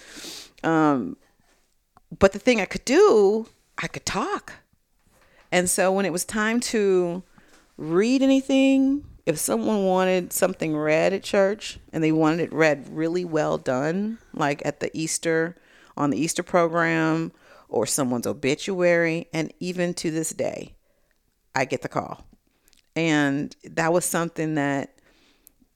[0.64, 1.16] um,
[2.18, 3.46] but the thing I could do,
[3.80, 4.54] I could talk.
[5.52, 7.22] And so when it was time to
[7.78, 13.24] read anything, if someone wanted something read at church and they wanted it read really
[13.24, 15.56] well done, like at the Easter,
[15.96, 17.32] on the Easter program
[17.68, 20.74] or someone's obituary, and even to this day,
[21.54, 22.26] I get the call.
[22.96, 24.98] And that was something that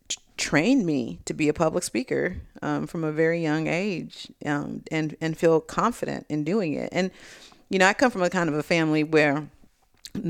[0.08, 4.82] t- trained me to be a public speaker um, from a very young age um,
[4.90, 6.88] and and feel confident in doing it.
[6.90, 7.10] And
[7.68, 9.48] you know, I come from a kind of a family where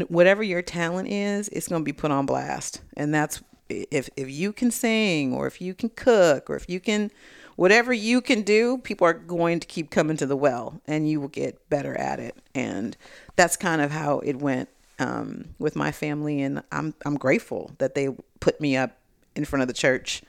[0.09, 4.31] whatever your talent is, it's going to be put on blast, and that's if if
[4.31, 7.11] you can sing or if you can cook or if you can
[7.57, 11.21] whatever you can do people are going to keep coming to the well and you
[11.21, 12.37] will get better at it.
[12.55, 12.97] And
[13.37, 14.69] that's kind of how it went
[14.99, 16.43] um, with my family.
[16.43, 18.09] And I'm I'm grateful that they
[18.41, 18.99] put me up
[19.35, 20.23] in front of the church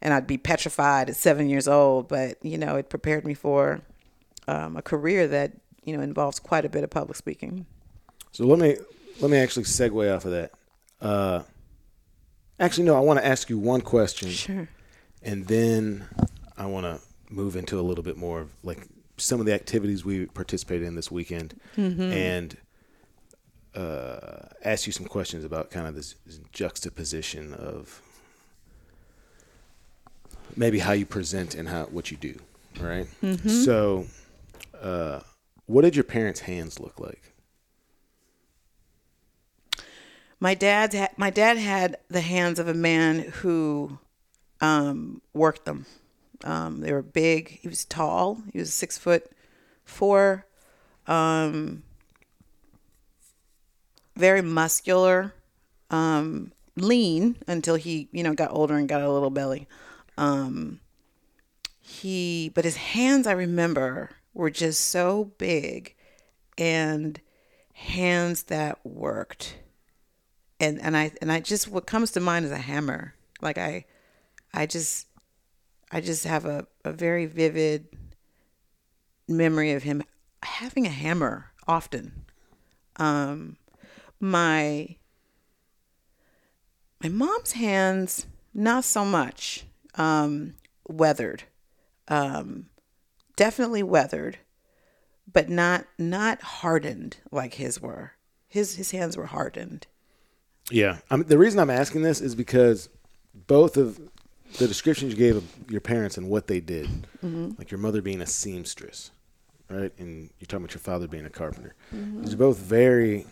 [0.00, 3.80] and I'd be petrified at seven years old but you know it prepared me for
[4.46, 5.52] um, a career that
[5.84, 7.66] you know involves quite a bit of public speaking.
[8.32, 8.76] So let me
[9.20, 10.52] let me actually segue off of that.
[11.00, 11.42] Uh,
[12.58, 12.96] actually, no.
[12.96, 14.68] I want to ask you one question, sure
[15.22, 16.06] and then
[16.56, 17.00] I want to
[17.32, 20.94] move into a little bit more of like some of the activities we participated in
[20.94, 21.58] this weekend,
[22.12, 22.56] and
[23.74, 26.14] uh, ask you some questions about kind of this
[26.52, 28.00] juxtaposition of
[30.56, 32.36] maybe how you present and how what you do.
[32.80, 33.06] All right?
[33.48, 34.06] So,
[34.80, 35.20] uh,
[35.66, 37.27] what did your parents' hands look like?
[40.40, 43.98] My dad had my dad had the hands of a man who
[44.60, 45.86] um, worked them.
[46.44, 47.48] Um, they were big.
[47.48, 48.38] He was tall.
[48.52, 49.30] He was six foot
[49.84, 50.46] four.
[51.06, 51.82] Um,
[54.14, 55.32] very muscular,
[55.90, 59.66] um, lean until he you know got older and got a little belly.
[60.16, 60.80] Um,
[61.80, 65.94] he but his hands I remember were just so big
[66.56, 67.20] and
[67.72, 69.56] hands that worked
[70.60, 73.14] and and I and I just what comes to mind is a hammer.
[73.40, 73.84] Like I,
[74.52, 75.06] I just,
[75.92, 77.86] I just have a, a very vivid
[79.28, 80.02] memory of him
[80.42, 82.24] having a hammer often.
[82.96, 83.56] Um,
[84.18, 84.96] my
[87.02, 89.64] my mom's hands not so much.
[89.98, 90.54] um,
[90.88, 91.42] weathered,
[92.06, 92.66] um,
[93.36, 94.38] definitely weathered,
[95.30, 98.12] but not not hardened like his were.
[98.48, 99.86] His his hands were hardened.
[100.70, 100.98] Yeah.
[101.10, 102.88] I'm, the reason I'm asking this is because
[103.46, 103.98] both of
[104.58, 106.88] the descriptions you gave of your parents and what they did,
[107.24, 107.52] mm-hmm.
[107.58, 109.10] like your mother being a seamstress,
[109.68, 109.92] right?
[109.98, 111.74] And you're talking about your father being a carpenter.
[111.94, 112.22] Mm-hmm.
[112.22, 113.26] These are both very,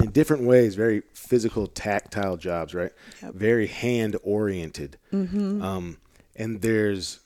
[0.00, 2.92] in different ways, very physical, tactile jobs, right?
[3.20, 4.98] Very hand oriented.
[5.12, 5.62] Mm-hmm.
[5.62, 5.98] Um,
[6.34, 7.20] and there's,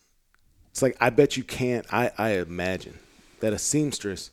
[0.70, 2.98] it's like, I bet you can't, I, I imagine
[3.40, 4.30] that a seamstress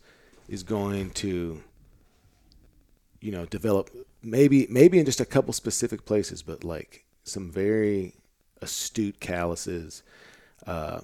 [0.48, 1.62] is going to
[3.24, 3.90] you know develop
[4.22, 8.14] maybe maybe in just a couple specific places but like some very
[8.60, 10.02] astute calluses
[10.66, 11.00] uh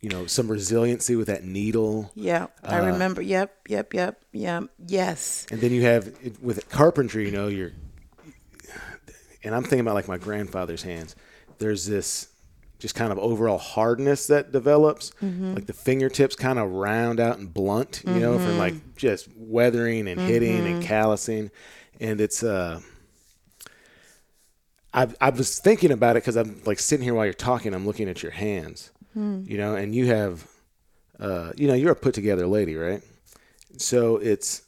[0.00, 3.22] you know some resiliency with that needle Yeah, I remember.
[3.22, 4.64] Yep, yep, yep, yep.
[4.84, 5.46] Yes.
[5.50, 7.72] and then you have with carpentry you know you're
[9.44, 11.14] and i'm thinking about like my grandfather's hands
[11.58, 12.28] there's this
[12.82, 15.12] just kind of overall hardness that develops
[15.54, 20.08] like the fingertips kind of round out and blunt you know from like just weathering
[20.08, 21.50] and hitting and callousing
[22.00, 22.80] and it's uh
[24.94, 27.72] I, I was thinking about it because I'm like sitting here while you're talking.
[27.72, 28.90] I'm looking at your hands,
[29.46, 30.46] you know, and you have,
[31.18, 33.00] uh, you know, you're a put together lady, right?
[33.78, 34.62] So it's,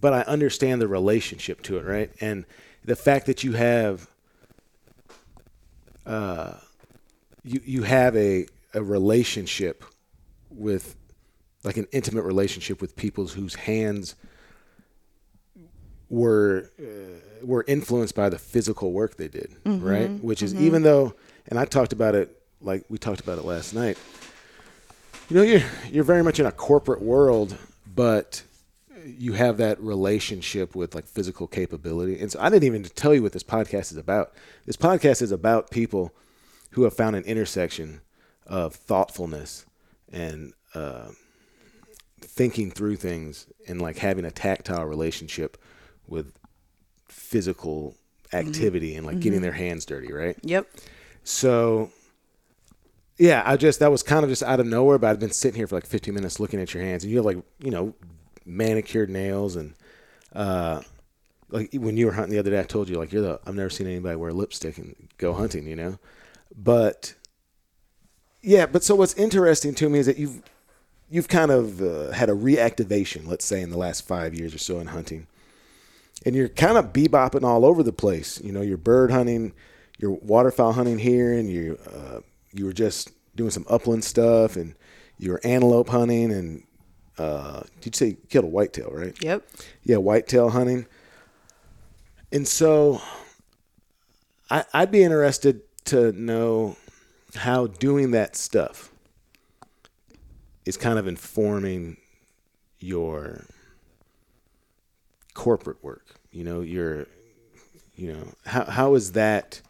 [0.00, 2.10] but I understand the relationship to it, right?
[2.20, 2.44] And
[2.84, 4.08] the fact that you have,
[6.06, 6.54] uh,
[7.44, 9.84] you you have a a relationship
[10.50, 10.96] with,
[11.64, 14.14] like an intimate relationship with people whose hands
[16.08, 16.84] were uh,
[17.44, 20.10] were influenced by the physical work they did, right?
[20.22, 21.14] Which is even though,
[21.48, 23.98] and I talked about it like we talked about it last night.
[25.28, 27.56] You know, you're you're very much in a corporate world,
[27.94, 28.42] but
[29.06, 32.20] you have that relationship with like physical capability.
[32.20, 34.32] And so I didn't even tell you what this podcast is about.
[34.64, 36.14] This podcast is about people
[36.70, 38.00] who have found an intersection
[38.46, 39.66] of thoughtfulness
[40.12, 41.08] and uh,
[42.20, 45.56] thinking through things and like having a tactile relationship
[46.06, 46.32] with
[47.08, 47.94] physical
[48.32, 50.36] activity and like getting their hands dirty, right?
[50.42, 50.68] Yep.
[51.24, 51.90] So,
[53.18, 54.98] yeah, I just that was kind of just out of nowhere.
[54.98, 57.18] But I've been sitting here for like 15 minutes looking at your hands, and you
[57.18, 57.94] have like you know
[58.46, 59.74] manicured nails and
[60.34, 60.82] uh,
[61.50, 63.54] like when you were hunting the other day, I told you like you're the I've
[63.54, 65.98] never seen anybody wear lipstick and go hunting, you know.
[66.56, 67.14] But
[68.42, 70.42] yeah, but so what's interesting to me is that you've
[71.10, 74.58] you've kind of uh, had a reactivation, let's say, in the last five years or
[74.58, 75.26] so in hunting
[76.24, 78.40] and you're kind of bebopping all over the place.
[78.42, 79.52] You know, you're bird hunting,
[79.98, 82.20] you're waterfowl hunting here, and you uh,
[82.52, 84.74] you were just doing some upland stuff, and
[85.18, 86.62] you were antelope hunting, and
[87.18, 89.16] uh, did you say killed a whitetail, right?
[89.22, 89.46] Yep.
[89.84, 90.86] Yeah, whitetail hunting.
[92.32, 93.00] And so,
[94.50, 96.76] I, I'd be interested to know
[97.34, 98.90] how doing that stuff
[100.64, 101.96] is kind of informing
[102.80, 103.44] your
[105.34, 106.04] corporate work.
[106.32, 107.06] You know, your,
[107.94, 109.62] you know, how how is that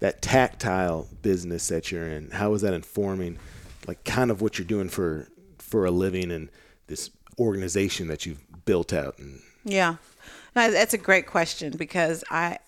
[0.00, 2.30] that tactile business that you're in?
[2.30, 3.38] How is that informing,
[3.86, 5.28] like, kind of what you're doing for
[5.74, 6.50] for a living and
[6.86, 9.18] this organization that you've built out?
[9.18, 9.96] And Yeah.
[10.54, 12.58] No, that's a great question because I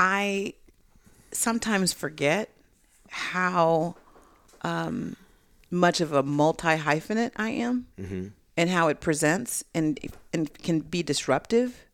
[0.00, 0.54] I
[1.30, 2.50] sometimes forget
[3.08, 3.94] how
[4.62, 5.14] um,
[5.70, 7.86] much of a multi hyphenate I am
[8.56, 9.96] and how it presents and
[10.32, 11.84] and can be disruptive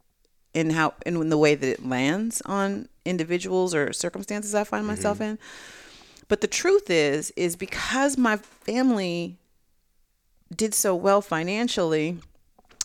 [0.54, 5.20] in how in the way that it lands on individuals or circumstances I find myself
[5.20, 5.38] in.
[6.28, 9.38] But the truth is is because my family
[10.54, 12.18] did so well financially,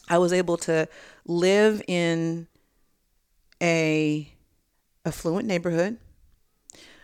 [0.08, 0.88] I was able to
[1.26, 2.48] live in
[3.62, 4.32] a
[5.06, 5.98] affluent neighborhood.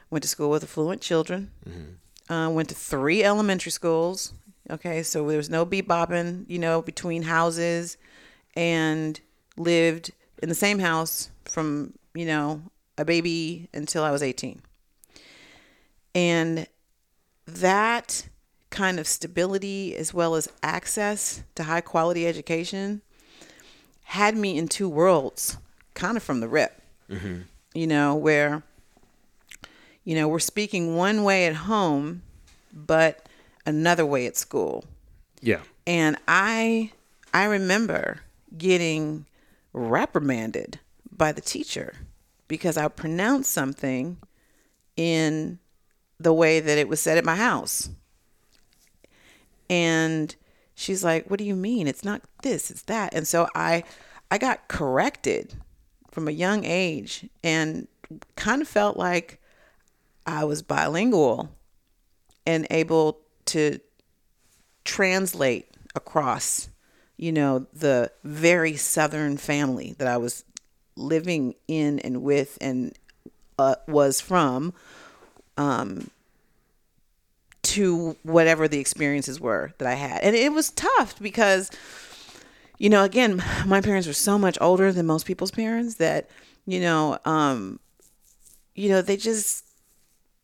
[0.10, 1.52] Went to school with affluent children.
[2.30, 4.34] Uh, went to three elementary schools.
[4.70, 7.98] Okay, so there was no bebopping, you know, between houses,
[8.56, 9.20] and
[9.58, 12.62] lived in the same house from you know
[12.98, 14.62] a baby until I was eighteen.
[16.16, 16.68] And
[17.46, 18.28] that
[18.70, 23.02] kind of stability as well as access to high quality education
[24.06, 25.58] had me in two worlds
[25.94, 26.82] kind of from the rip.
[27.10, 27.42] Mm-hmm.
[27.74, 28.64] You know where
[30.04, 32.22] you know we're speaking one way at home
[32.74, 33.28] but
[33.66, 34.86] another way at school.
[35.42, 36.92] Yeah, and i
[37.34, 38.22] i remember
[38.58, 39.26] getting
[39.74, 40.80] reprimanded
[41.12, 41.94] by the teacher
[42.48, 44.18] because i pronounced something
[44.96, 45.60] in
[46.20, 47.90] the way that it was said at my house.
[49.70, 50.36] And
[50.76, 51.88] she's like what do you mean?
[51.88, 53.14] It's not this it's that.
[53.14, 53.84] And so i
[54.32, 55.56] i got corrected
[56.12, 57.88] from a young age and
[58.36, 59.40] kind of felt like
[60.26, 61.52] I was bilingual
[62.46, 63.80] and able to
[64.84, 66.70] translate across,
[67.18, 70.44] you know, the very southern family that I was
[70.96, 72.98] living in and with and
[73.58, 74.74] uh, was from
[75.58, 76.10] um,
[77.64, 80.22] to whatever the experiences were that I had.
[80.22, 81.72] And it was tough because,
[82.78, 86.30] you know, again, my parents were so much older than most people's parents that,
[86.66, 87.80] you know, um,
[88.76, 89.66] you know, they just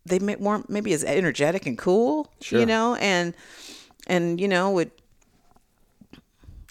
[0.05, 2.59] they weren't maybe as energetic and cool, sure.
[2.59, 3.33] you know, and
[4.07, 4.91] and you know would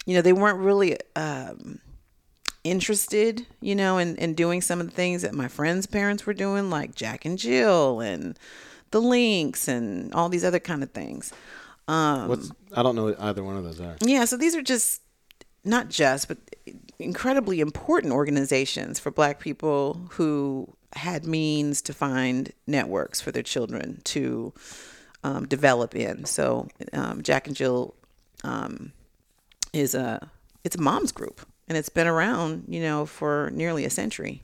[0.05, 1.79] you know they weren't really um,
[2.63, 6.33] interested, you know, in in doing some of the things that my friends' parents were
[6.33, 8.37] doing, like Jack and Jill and
[8.91, 11.33] the Links and all these other kind of things.
[11.87, 13.97] Um, What's I don't know what either one of those are.
[14.01, 15.01] Yeah, so these are just
[15.63, 16.37] not just, but
[16.99, 24.01] incredibly important organizations for Black people who had means to find networks for their children
[24.03, 24.53] to
[25.23, 26.25] um, develop in.
[26.25, 27.95] So um, Jack and Jill
[28.43, 28.91] um,
[29.73, 30.29] is a
[30.63, 31.41] it's a mom's group,
[31.71, 34.43] and it's been around, you know, for nearly a century.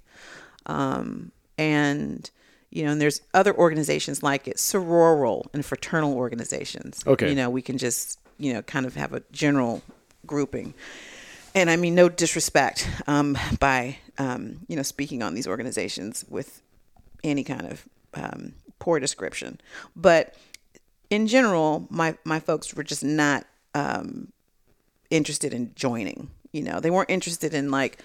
[0.66, 2.30] Um, and
[2.70, 7.04] you know, and there's other organizations like it, sororal and fraternal organizations.
[7.06, 9.82] Okay, you know, we can just you know kind of have a general
[10.26, 10.74] grouping
[11.54, 16.62] and I mean no disrespect um, by um, you know speaking on these organizations with
[17.26, 19.60] any kind of um, poor description,
[19.98, 20.34] but
[21.10, 24.32] in general, my my folks were just not um,
[25.10, 26.30] interested in joining.
[26.58, 28.00] You know, they weren't interested in like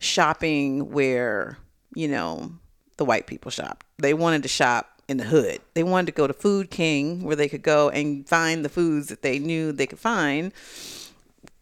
[0.00, 1.58] shopping where
[1.94, 2.50] you know
[2.96, 3.84] the white people shop.
[3.98, 5.60] They wanted to shop in the hood.
[5.74, 9.06] They wanted to go to Food King where they could go and find the foods
[9.08, 10.52] that they knew they could find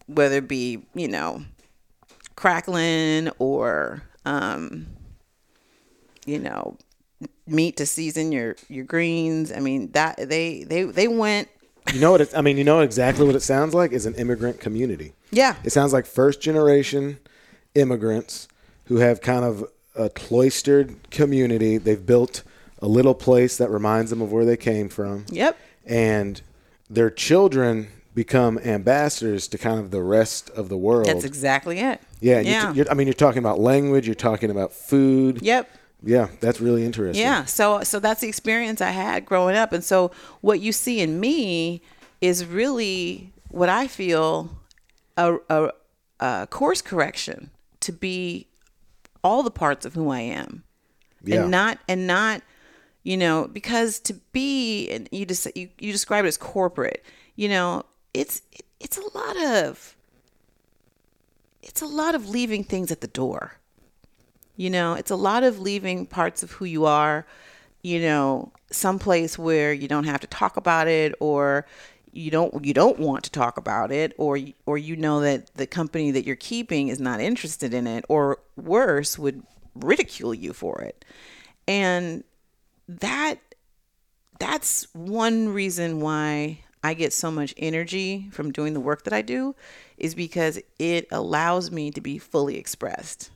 [0.07, 1.43] whether it be you know
[2.35, 4.87] crackling or um,
[6.24, 6.76] you know
[7.47, 9.53] meat to season your your greens.
[9.53, 11.49] I mean that they they they went.
[11.93, 12.20] You know what?
[12.20, 15.14] It, I mean, you know exactly what it sounds like is an immigrant community.
[15.30, 17.18] Yeah, it sounds like first generation
[17.74, 18.49] immigrants
[18.87, 19.64] who have kind of
[19.97, 21.78] a cloistered community.
[21.78, 22.43] They've built
[22.80, 25.26] a little place that reminds them of where they came from.
[25.30, 25.57] Yep.
[25.87, 26.43] And
[26.91, 31.07] their children become ambassadors to kind of the rest of the world.
[31.07, 32.01] That's exactly it.
[32.20, 32.72] Yeah, yeah.
[32.72, 34.07] You're, I mean, you're talking about language.
[34.07, 35.41] You're talking about food.
[35.43, 35.70] Yep.
[36.05, 37.22] Yeah, that's really interesting.
[37.22, 41.00] Yeah, so so that's the experience I had growing up, and so what you see
[41.00, 41.82] in me
[42.20, 44.50] is really what I feel
[45.16, 45.70] a, a,
[46.20, 47.50] a course correction
[47.80, 48.48] to be
[49.22, 50.64] all the parts of who I am,
[51.22, 51.42] yeah.
[51.42, 52.42] and not and not
[53.05, 57.48] you know because to be and you just you, you describe it as corporate you
[57.48, 57.82] know
[58.14, 58.42] it's
[58.78, 59.96] it's a lot of
[61.62, 63.59] it's a lot of leaving things at the door.
[64.62, 67.26] You know, it's a lot of leaving parts of who you are,
[67.82, 71.66] you know, someplace where you don't have to talk about it or
[72.12, 75.66] you don't you don't want to talk about it or or you know that the
[75.66, 79.42] company that you're keeping is not interested in it or worse would
[79.74, 81.04] ridicule you for it.
[81.66, 82.22] And
[82.86, 83.40] that
[84.38, 89.22] that's one reason why I get so much energy from doing the work that I
[89.22, 89.56] do
[89.98, 93.32] is because it allows me to be fully expressed.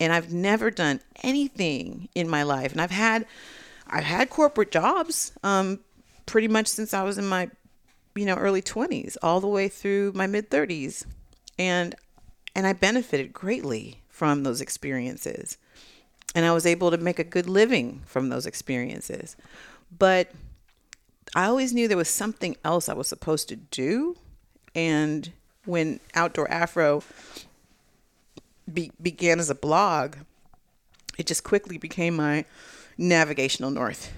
[0.00, 3.26] And I've never done anything in my life, and I've had
[3.86, 5.80] I've had corporate jobs um,
[6.26, 7.50] pretty much since I was in my
[8.14, 11.04] you know early 20s all the way through my mid 30s
[11.58, 11.94] and
[12.54, 15.56] and I benefited greatly from those experiences.
[16.34, 19.36] And I was able to make a good living from those experiences.
[19.96, 20.30] But
[21.34, 24.16] I always knew there was something else I was supposed to do.
[24.74, 25.32] And
[25.64, 27.02] when Outdoor Afro
[28.74, 30.16] be- began as a blog,
[31.18, 32.44] it just quickly became my
[32.96, 34.12] navigational north.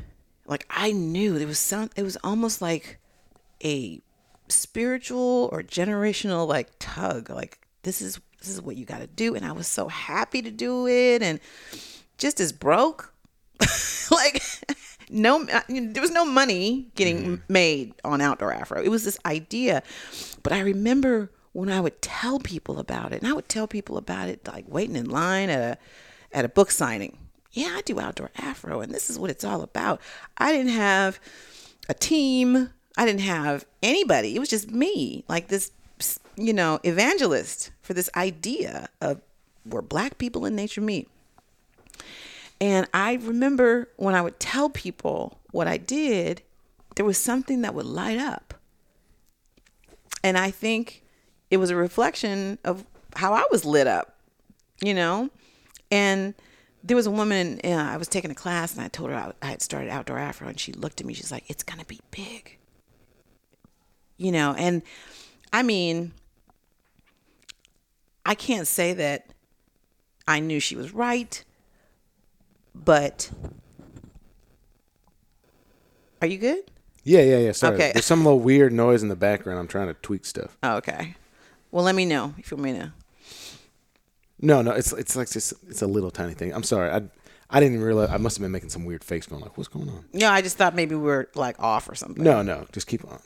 [0.47, 2.99] Like I knew there was some, it was almost like
[3.65, 4.01] a
[4.49, 7.31] spiritual or generational like tug.
[7.31, 10.43] Like this is this is what you got to do, and I was so happy
[10.43, 11.39] to do it, and
[12.19, 13.15] just as broke,
[14.11, 14.43] like
[15.13, 17.43] no there was no money getting mm.
[17.49, 19.83] made on outdoor afro it was this idea
[20.43, 23.97] but i remember when i would tell people about it and i would tell people
[23.97, 25.79] about it like waiting in line at a
[26.37, 27.19] at a book signing.
[27.53, 30.01] Yeah i do outdoor afro and this is what it's all about.
[30.39, 31.21] I didn't have
[31.89, 32.71] a team.
[32.97, 34.35] I didn't have anybody.
[34.35, 35.71] It was just me like this
[36.37, 39.21] you know evangelist for this idea of
[39.65, 41.09] where black people in nature meet.
[42.61, 46.43] And I remember when I would tell people what I did,
[46.97, 48.55] there was something that would light up.
[50.23, 51.02] And I think
[51.53, 54.17] it was a reflection of how I was lit up,
[54.83, 55.29] you know?
[55.91, 56.33] And
[56.83, 59.33] there was a woman uh, I was taking a class and I told her I,
[59.43, 61.13] I had started outdoor Afro and she looked at me.
[61.13, 62.57] She's like, "It's gonna be big,"
[64.17, 64.55] you know.
[64.57, 64.81] And
[65.53, 66.13] I mean,
[68.25, 69.27] I can't say that
[70.27, 71.45] I knew she was right,
[72.75, 73.31] but
[76.23, 76.71] are you good?
[77.05, 77.53] Yeah, yeah, yeah.
[77.53, 77.75] Sorry.
[77.75, 77.93] Okay.
[77.93, 79.59] There's some little weird noise in the background.
[79.59, 80.57] I'm trying to tweak stuff.
[80.63, 81.17] Oh, okay.
[81.73, 82.93] Well, let me know if you want me to.
[84.41, 86.53] No, no, it's it's like just it's a little tiny thing.
[86.53, 86.91] I'm sorry.
[86.91, 87.03] I
[87.51, 88.11] I didn't realize.
[88.11, 90.05] I must have been making some weird face going like, what's going on?
[90.13, 92.23] No, I just thought maybe we were like off or something.
[92.23, 93.21] No, no, just keep on.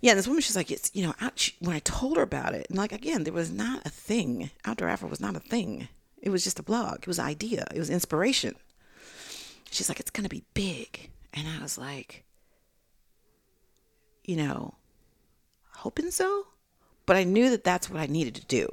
[0.00, 2.54] Yeah, this woman, she's like, it's, you know, out, she, when I told her about
[2.54, 4.50] it, and like, again, there was not a thing.
[4.64, 5.86] Outdoor Afro was not a thing.
[6.20, 6.98] It was just a blog.
[7.02, 7.68] It was an idea.
[7.72, 8.56] It was inspiration.
[9.70, 11.10] She's like, it's going to be big.
[11.32, 12.24] And I was like,
[14.24, 14.74] you know,
[15.70, 16.46] hoping so.
[17.06, 18.68] But I knew that that's what I needed to do.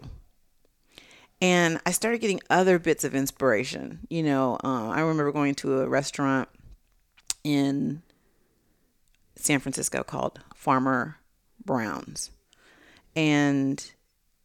[1.41, 3.99] And I started getting other bits of inspiration.
[4.09, 6.49] You know, uh, I remember going to a restaurant
[7.43, 8.01] in
[9.35, 11.17] San Francisco called Farmer
[11.63, 12.31] Brown's.
[13.15, 13.83] And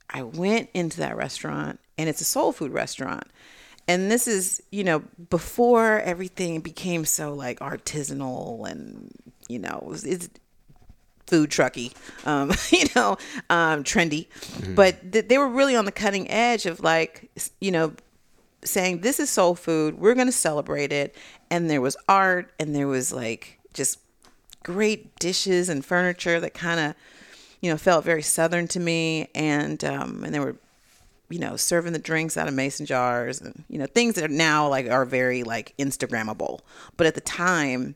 [0.08, 3.24] I went into that restaurant, and it's a soul food restaurant.
[3.86, 9.10] And this is, you know, before everything became so like artisanal and,
[9.48, 10.28] you know, it's
[11.26, 11.92] food trucky,
[12.26, 13.16] um, you know,
[13.50, 14.26] um, trendy.
[14.74, 17.94] But th- they were really on the cutting edge of like, you know,
[18.64, 19.98] saying this is soul food.
[19.98, 21.14] We're going to celebrate it.
[21.50, 23.98] And there was art and there was like just
[24.62, 26.94] great dishes and furniture that kind of,
[27.60, 29.28] you know, felt very southern to me.
[29.34, 30.56] And, um, and they were,
[31.28, 34.28] you know, serving the drinks out of mason jars and, you know, things that are
[34.28, 36.60] now like are very like Instagrammable.
[36.96, 37.94] But at the time,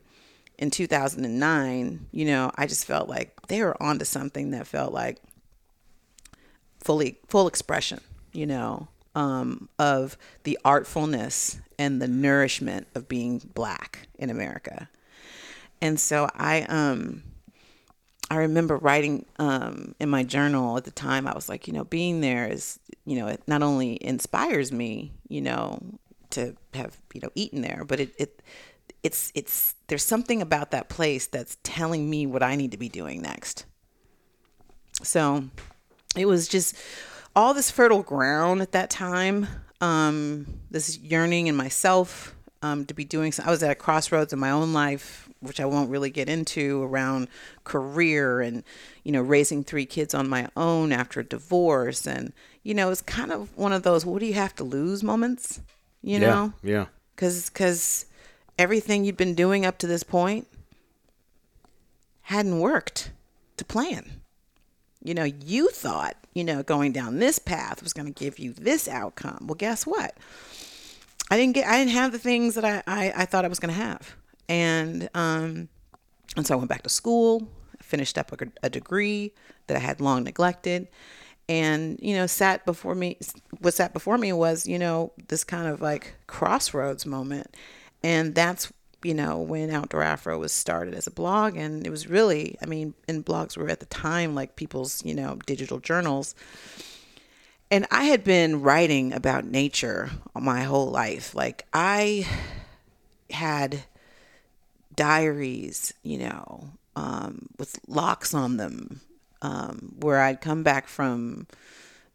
[0.59, 5.17] in 2009, you know, I just felt like they were onto something that felt like
[6.83, 8.01] fully full expression,
[8.33, 14.89] you know, um, of the artfulness and the nourishment of being black in America.
[15.81, 17.23] And so I um
[18.29, 21.25] I remember writing um, in my journal at the time.
[21.25, 25.13] I was like, you know, being there is, you know, it not only inspires me,
[25.29, 25.79] you know,
[26.31, 28.41] to have you know eaten there, but it it
[29.03, 32.89] it's it's there's something about that place that's telling me what I need to be
[32.89, 33.65] doing next.
[35.01, 35.45] So
[36.15, 36.75] it was just
[37.35, 39.47] all this fertile ground at that time.
[39.81, 43.31] Um, this yearning in myself um, to be doing.
[43.31, 46.27] So I was at a crossroads in my own life, which I won't really get
[46.27, 47.29] into around
[47.63, 48.63] career and
[49.03, 52.33] you know raising three kids on my own after a divorce, and
[52.63, 55.61] you know it's kind of one of those what do you have to lose moments,
[56.01, 56.53] you know?
[56.61, 56.85] Yeah, yeah.
[57.15, 58.05] because because
[58.59, 60.45] everything you'd been doing up to this point
[62.23, 63.11] hadn't worked
[63.57, 64.21] to plan.
[65.03, 68.53] You know, you thought you know going down this path was going to give you
[68.53, 69.47] this outcome.
[69.47, 70.15] Well, guess what?
[71.31, 71.67] I didn't get.
[71.67, 74.15] I didn't have the things that I I, I thought I was going to have,
[74.49, 75.69] and um,
[76.35, 77.47] and so I went back to school,
[77.81, 79.33] finished up a, a degree
[79.67, 80.89] that I had long neglected,
[81.47, 83.17] and you know sat before me
[83.59, 87.55] what sat before me was you know this kind of like crossroads moment
[88.03, 88.71] and that's
[89.03, 92.65] you know when outdoor afro was started as a blog and it was really i
[92.65, 96.35] mean and blogs were at the time like people's you know digital journals.
[97.71, 101.35] And i had been writing about nature my whole life.
[101.35, 102.27] Like i
[103.29, 103.83] had
[104.95, 108.99] diaries you know um, with locks on them
[109.41, 111.47] um, where I'd come back from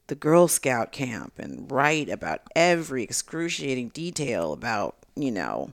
[0.07, 5.72] the Girl Scout camp and write about every excruciating detail about, you know,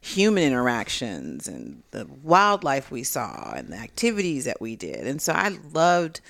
[0.00, 5.06] human interactions and the wildlife we saw and the activities that we did.
[5.06, 6.20] And so I loved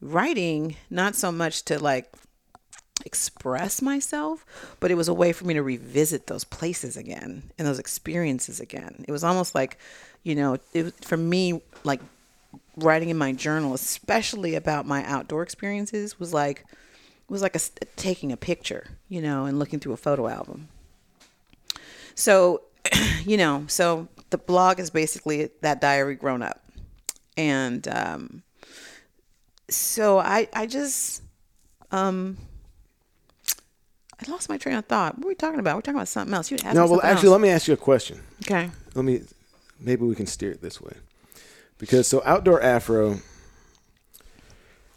[0.00, 2.12] writing, not so much to like
[3.04, 4.44] express myself,
[4.80, 8.58] but it was a way for me to revisit those places again and those experiences
[8.58, 9.04] again.
[9.06, 9.78] It was almost like,
[10.22, 12.00] you know, it for me, like
[12.76, 16.64] writing in my journal, especially about my outdoor experiences, was like
[17.28, 17.60] was like a,
[17.96, 20.68] taking a picture, you know, and looking through a photo album.
[22.14, 22.62] So,
[23.24, 26.62] you know, so the blog is basically that diary grown up,
[27.36, 28.42] and um,
[29.68, 31.22] so I I just
[31.90, 32.36] um.
[34.18, 35.16] I lost my train of thought.
[35.16, 35.76] What were we talking about?
[35.76, 36.50] We're talking about something else.
[36.50, 37.32] You asked No, well, actually, else.
[37.32, 38.22] let me ask you a question.
[38.40, 38.70] Okay.
[38.94, 39.20] Let me,
[39.78, 40.94] maybe we can steer it this way,
[41.78, 43.18] because so outdoor Afro.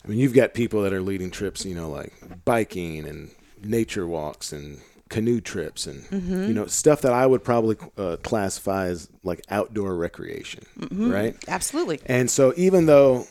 [0.03, 2.13] I mean, you've got people that are leading trips, you know, like
[2.45, 6.05] biking and nature walks and canoe trips and
[6.47, 10.65] you know stuff that I would probably uh, classify as like outdoor recreation,
[11.11, 11.35] right?
[11.47, 11.99] Absolutely.
[12.05, 13.25] And so even though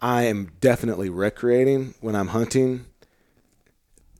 [0.00, 2.86] I am definitely recreating when I'm hunting,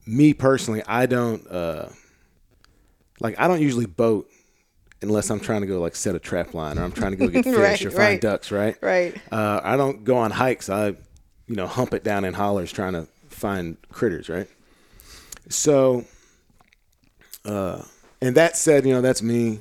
[0.06, 1.88] me personally, I don't uh,
[3.20, 4.28] like I don't usually boat
[5.02, 7.28] unless I'm trying to go like set a trap line or I'm trying to go
[7.28, 8.20] get fish Right, or find right.
[8.20, 8.76] ducks, right?
[8.82, 9.16] Right.
[9.32, 10.68] Uh, I don't go on hikes.
[10.68, 10.88] I,
[11.46, 14.48] you know, hump it down in hollers trying to find critters, right?
[15.48, 16.04] So,
[17.44, 17.82] uh,
[18.20, 19.60] and that said, you know, that's me.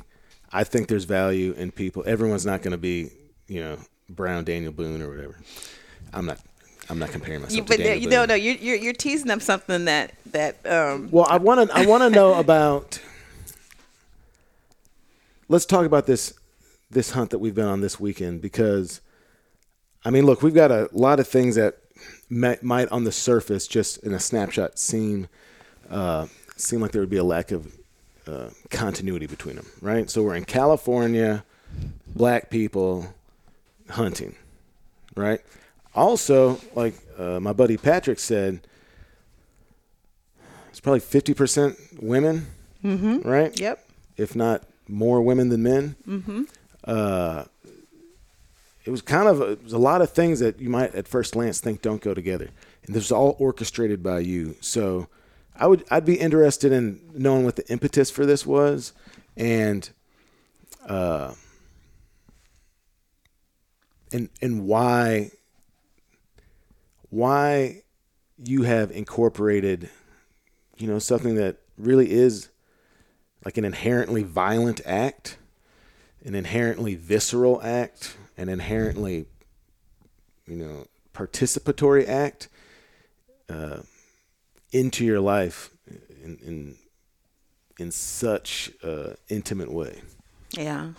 [0.52, 2.04] I think there's value in people.
[2.06, 3.12] Everyone's not going to be,
[3.48, 3.78] you know,
[4.10, 5.38] Brown Daniel Boone or whatever.
[6.14, 6.40] I'm not.
[6.92, 8.30] I'm not comparing myself You, to but Daniel you no, Boone.
[8.30, 11.76] no, you're, you're you're teasing up something that that um Well, I want to.
[11.78, 13.00] I want to know about.
[15.50, 16.34] Let's talk about this
[16.92, 19.02] this hunt that we've been on this weekend because,
[20.04, 21.78] I mean, look, we've got a lot of things that
[22.30, 25.28] might, might on the surface, just in a snapshot, seem
[25.90, 27.76] uh, seem like there would be a lack of
[28.28, 30.10] uh, continuity between them, right?
[30.10, 31.44] So we're in California,
[32.16, 33.14] black people
[33.90, 34.36] hunting,
[35.16, 35.42] right?
[35.96, 38.62] Also, like uh, my buddy Patrick said,
[40.70, 42.46] it's probably 50% women,
[43.26, 43.60] right?
[43.60, 43.84] yep
[44.16, 45.96] If not more women than men.
[46.08, 46.44] Mm-hmm.
[46.84, 47.46] Uh,
[48.86, 51.08] it was kind of a, it was a lot of things that you might at
[51.08, 52.50] first glance think don't go together,
[52.86, 54.56] and this was all orchestrated by you.
[54.62, 55.08] So,
[55.56, 58.94] I would I'd be interested in knowing what the impetus for this was,
[59.38, 59.88] and
[60.88, 61.34] uh,
[64.12, 65.32] and and why
[67.10, 67.84] why
[68.44, 69.90] you have incorporated
[70.78, 72.50] you know something that really is
[73.46, 75.38] like an inherently violent act
[76.24, 79.26] an inherently visceral act an inherently
[80.48, 82.48] you know participatory act
[83.50, 83.80] uh,
[84.72, 85.70] into your life
[86.24, 86.76] in in,
[87.80, 88.72] in such
[89.30, 90.02] intimate way
[90.58, 90.94] Yeah.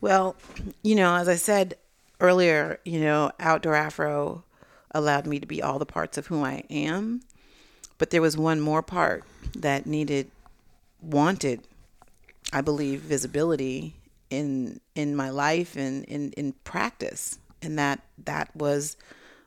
[0.00, 0.36] Well,
[0.82, 1.76] you know, as I said
[2.20, 4.44] earlier, you know, Outdoor Afro
[4.90, 7.22] allowed me to be all the parts of who I am.
[7.98, 9.22] But there was one more part
[9.56, 10.30] that needed,
[11.02, 11.66] wanted,
[12.52, 13.96] I believe, visibility
[14.30, 17.38] in in my life and in, in practice.
[17.60, 18.96] And that that was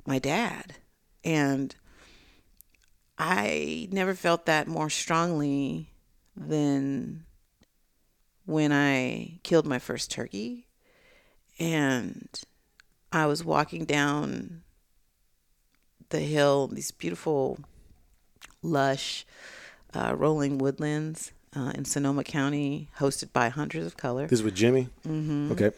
[0.06, 0.76] my dad.
[1.24, 1.76] And
[3.18, 5.90] I never felt that more strongly
[6.36, 7.26] than
[8.46, 10.68] when I killed my first turkey
[11.58, 12.30] and
[13.12, 14.64] I was walking down
[16.10, 17.58] the hill, these beautiful,
[18.62, 19.26] lush,
[19.94, 24.28] uh, rolling woodlands uh, in Sonoma County, hosted by Hunters of Color.
[24.28, 25.52] this is with jimmy mm-hmm.
[25.52, 25.72] okay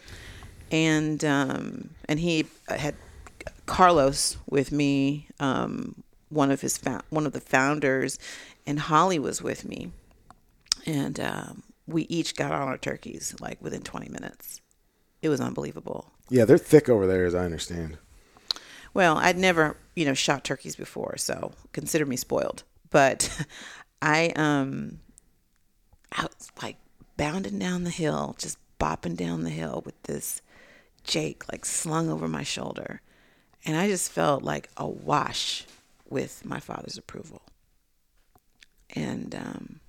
[0.71, 2.95] and um, and he had
[3.65, 8.17] Carlos with me, um, one of his fou- one of the founders,
[8.65, 9.91] and Holly was with me,
[10.85, 14.61] and um, we each got on our turkeys like within 20 minutes.
[15.21, 16.11] It was unbelievable.
[16.29, 17.97] yeah they're thick over there as i understand
[18.93, 22.63] Well, I'd never, you know, shot turkeys before, so consider me spoiled.
[22.89, 23.45] But
[24.01, 24.99] I um
[26.11, 26.77] I was like
[27.17, 30.41] bounding down the hill, just bopping down the hill with this
[31.03, 33.01] Jake like slung over my shoulder.
[33.65, 35.65] And I just felt like awash
[36.09, 37.41] with my father's approval.
[38.95, 39.79] And um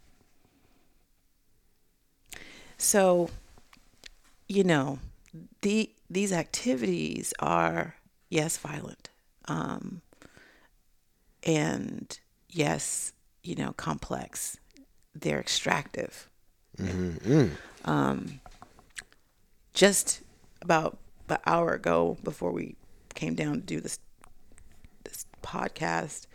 [2.77, 3.31] so
[4.49, 4.99] you know,
[5.61, 7.97] the these activities are
[8.31, 9.11] yes violent,
[9.47, 10.01] um,
[11.43, 13.13] and yes,
[13.43, 14.57] you know, complex.
[15.21, 16.29] They're extractive.
[17.85, 18.41] Um,
[19.75, 20.21] just
[20.63, 20.99] about
[21.29, 22.77] an hour ago, before we
[23.15, 23.99] came down to do this
[25.05, 26.27] this podcast,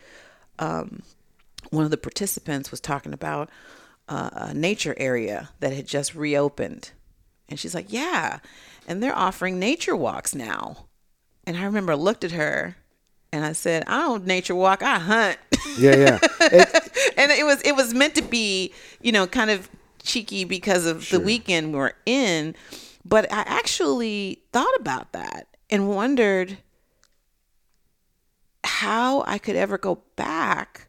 [0.59, 1.03] um,
[1.69, 3.49] one of the participants was talking about
[4.09, 6.91] uh, a nature area that had just reopened.
[7.49, 8.39] And she's like, Yeah.
[8.87, 10.87] And they're offering nature walks now.
[11.45, 12.75] And I remember I looked at her
[13.31, 15.37] and I said, I don't nature walk, I hunt.
[15.77, 16.92] yeah yeah It-
[17.23, 19.69] and it was it was meant to be, you know, kind of
[20.01, 22.55] cheeky because of the weekend we we're in.
[23.05, 26.57] But I actually thought about that and wondered
[28.63, 30.87] how I could ever go back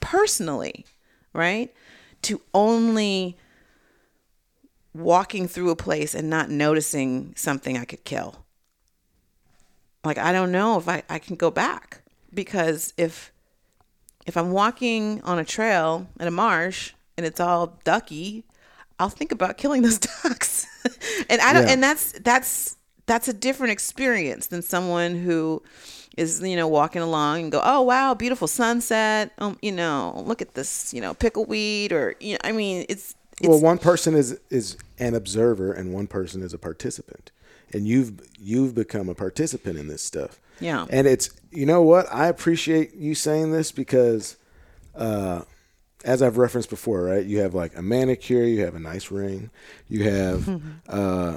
[0.00, 0.86] personally,
[1.32, 1.72] right?
[2.22, 3.36] To only
[4.94, 8.44] walking through a place and not noticing something I could kill.
[10.04, 13.32] Like I don't know if I, I can go back because if
[14.28, 18.44] if I'm walking on a trail in a marsh and it's all ducky,
[19.00, 20.66] I'll think about killing those ducks.
[21.28, 21.72] and I don't Yeah.
[21.72, 22.76] and that's that's
[23.06, 25.62] that's a different experience than someone who
[26.16, 29.32] is you know walking along and go, "Oh wow, beautiful sunset.
[29.38, 33.14] Um, you know, look at this, you know, pickleweed or you know, I mean, it's
[33.40, 37.30] it's well, one person is is an observer and one person is a participant,
[37.72, 40.38] and you've you've become a participant in this stuff.
[40.60, 40.86] Yeah.
[40.90, 44.36] and it's you know what I appreciate you saying this because
[44.94, 45.42] uh,
[46.04, 47.24] as I've referenced before, right?
[47.24, 49.50] You have like a manicure, you have a nice ring,
[49.88, 51.36] you have, uh,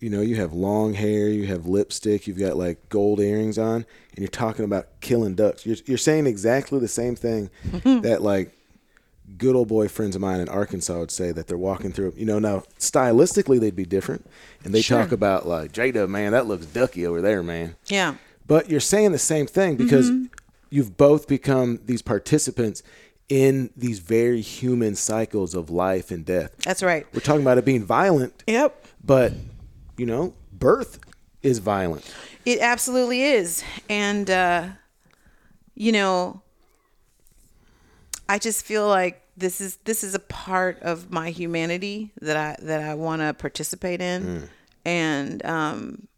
[0.00, 3.76] you know, you have long hair, you have lipstick, you've got like gold earrings on,
[3.76, 5.64] and you're talking about killing ducks.
[5.64, 7.50] You're, you're saying exactly the same thing
[7.84, 8.52] that like
[9.38, 12.14] good old boy friends of mine in Arkansas would say that they're walking through.
[12.16, 14.28] You know, now stylistically they'd be different,
[14.64, 14.98] and they Sure.
[15.00, 17.76] talk about like Jada, man, that looks ducky over there, man.
[17.86, 18.16] Yeah.
[18.46, 20.10] But you're saying the same thing because
[20.70, 22.82] you've both become these participants
[23.28, 26.56] in these very human cycles of life and death.
[26.58, 27.06] That's right.
[27.12, 28.86] We're talking about it being violent, Yep.
[29.04, 29.32] but
[29.96, 31.00] you know, birth
[31.42, 32.04] is violent.
[32.44, 33.64] It absolutely is.
[33.88, 34.68] And, uh,
[35.74, 36.42] you know,
[38.28, 42.56] I just feel like this is this is a part of my humanity that I
[42.64, 44.48] that I want to participate in,
[44.84, 46.08] and um,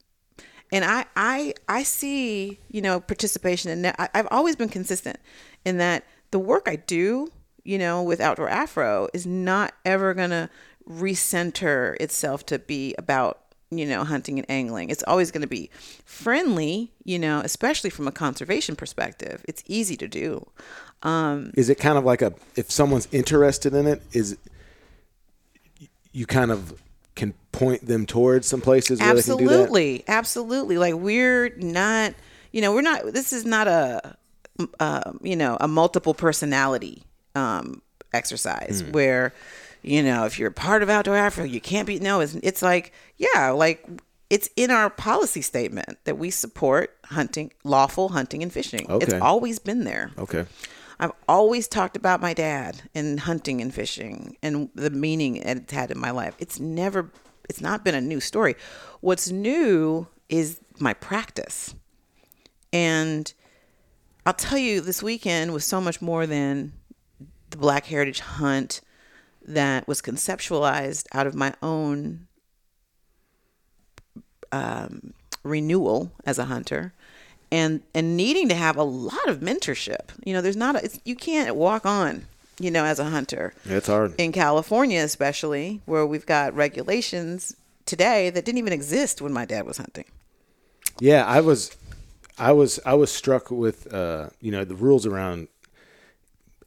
[0.72, 3.86] and I I I see you know participation.
[3.86, 5.18] I, I've always been consistent
[5.64, 7.28] in that the work I do,
[7.64, 10.50] you know, with Outdoor Afro is not ever gonna
[10.88, 13.40] recenter itself to be about
[13.70, 14.90] you know hunting and angling.
[14.90, 15.70] It's always going to be
[16.04, 19.44] friendly, you know, especially from a conservation perspective.
[19.46, 20.46] It's easy to do.
[21.02, 24.36] Um, is it kind of like a if someone's interested in it, is
[26.12, 26.80] you kind of
[27.18, 29.54] can point them towards some places where they can do that?
[29.54, 32.14] absolutely absolutely like we're not
[32.52, 34.16] you know we're not this is not a
[34.80, 37.02] uh, you know a multiple personality
[37.34, 38.92] um exercise Hmm.
[38.92, 39.34] where
[39.82, 42.92] you know if you're part of outdoor afro you can't be no it's, it's like
[43.16, 43.84] yeah like
[44.30, 49.58] it's in our policy statement that we support hunting lawful hunting and fishing it's always
[49.58, 50.44] been there Okay.
[51.00, 55.90] I've always talked about my dad and hunting and fishing and the meaning it's had
[55.90, 56.34] in my life.
[56.38, 57.10] It's never,
[57.48, 58.56] it's not been a new story.
[59.00, 61.74] What's new is my practice.
[62.72, 63.32] And
[64.26, 66.72] I'll tell you, this weekend was so much more than
[67.50, 68.80] the Black Heritage Hunt
[69.46, 72.26] that was conceptualized out of my own
[74.52, 76.92] um, renewal as a hunter
[77.50, 81.00] and and needing to have a lot of mentorship you know there's not a, it's,
[81.04, 82.26] you can't walk on
[82.60, 84.14] you know as a hunter it's hard.
[84.18, 87.54] in california especially where we've got regulations
[87.86, 90.04] today that didn't even exist when my dad was hunting
[91.00, 91.76] Yeah, I was,
[92.38, 95.46] I was, I was struck with, uh, you know, the rules around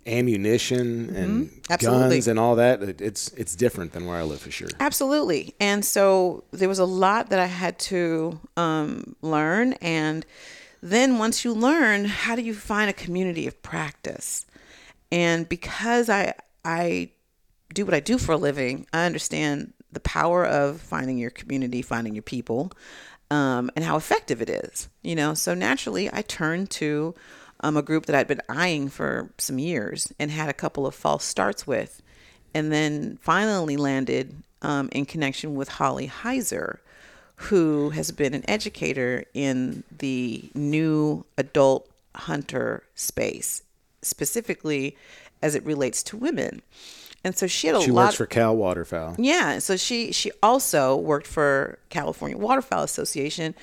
[0.07, 1.85] ammunition and Mm-hmm.
[1.85, 2.81] Guns and all that.
[2.81, 4.67] It, it's it's different than where I live for sure.
[4.79, 5.53] Absolutely.
[5.59, 9.73] And so there was a lot that I had to um, learn.
[9.81, 10.25] And
[10.81, 14.45] then once you learn, how do you find a community of practice?
[15.11, 16.33] And because I
[16.65, 17.11] I
[17.73, 21.81] do what I do for a living, I understand the power of finding your community,
[21.81, 22.71] finding your people,
[23.29, 24.89] um, and how effective it is.
[25.01, 27.13] You know, so naturally I turned to
[27.59, 30.95] um, a group that I'd been eyeing for some years and had a couple of
[30.95, 32.01] false starts with,
[32.53, 36.79] and then finally landed um, in connection with Holly Heiser,
[37.49, 43.63] who has been an educator in the new adult hunter space,
[44.01, 44.95] specifically
[45.41, 46.61] as it relates to women.
[47.23, 49.15] And so she had a She lot works for Cal Waterfowl.
[49.17, 53.53] yeah, so she she also worked for California Waterfowl Association,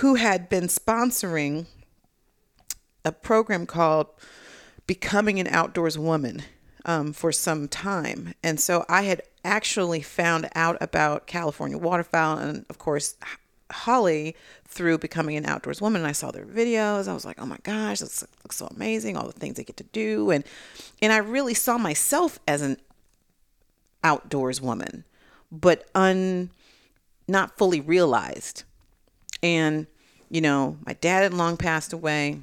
[0.00, 1.66] who had been sponsoring
[3.04, 4.06] a program called
[4.86, 6.42] Becoming an Outdoors Woman
[6.84, 12.66] um, for some time, and so I had actually found out about California Waterfowl and
[12.68, 13.16] of course
[13.72, 14.36] Holly
[14.66, 16.02] through Becoming an Outdoors Woman.
[16.02, 17.08] And I saw their videos.
[17.08, 19.16] I was like, oh my gosh, this looks so amazing!
[19.16, 20.44] All the things they get to do, and
[21.02, 22.76] and I really saw myself as an
[24.02, 25.04] outdoors woman,
[25.50, 26.50] but un
[27.28, 28.64] not fully realized.
[29.42, 29.86] And
[30.30, 32.40] you know, my dad had long passed away,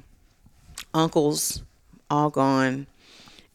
[0.92, 1.62] uncles
[2.10, 2.86] all gone,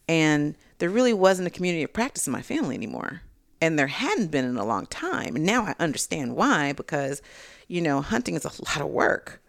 [0.07, 3.21] and there really wasn't a community of practice in my family anymore.
[3.63, 5.35] And there hadn't been in a long time.
[5.35, 7.21] And now I understand why because
[7.67, 9.41] you know, hunting is a lot of work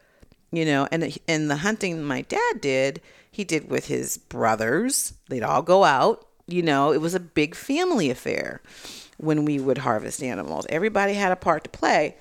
[0.55, 3.01] you know and and the hunting my dad did
[3.31, 5.15] he did with his brothers.
[5.29, 8.63] They'd all go out you know it was a big family affair
[9.19, 10.67] when we would harvest animals.
[10.69, 12.17] Everybody had a part to play.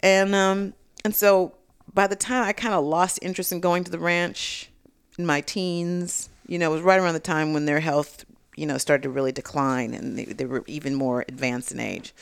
[0.00, 0.74] And um
[1.04, 1.54] and so
[1.92, 4.70] by the time i kind of lost interest in going to the ranch
[5.18, 8.24] in my teens you know it was right around the time when their health
[8.56, 12.14] you know started to really decline and they, they were even more advanced in age.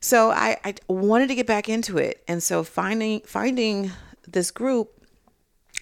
[0.00, 2.22] So I, I wanted to get back into it.
[2.28, 3.90] And so finding finding
[4.28, 4.92] this group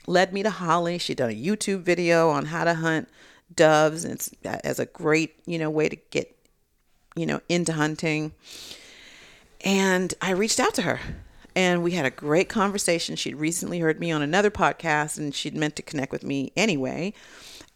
[0.06, 0.98] led me to holly.
[0.98, 3.08] She'd done a youtube video on how to hunt
[3.54, 4.04] doves.
[4.04, 6.34] And it's uh, as a great you know way to get
[7.16, 8.32] you know into hunting.
[9.64, 11.00] And i reached out to her
[11.54, 13.16] and we had a great conversation.
[13.16, 17.12] She'd recently heard me on another podcast and she'd meant to connect with me anyway.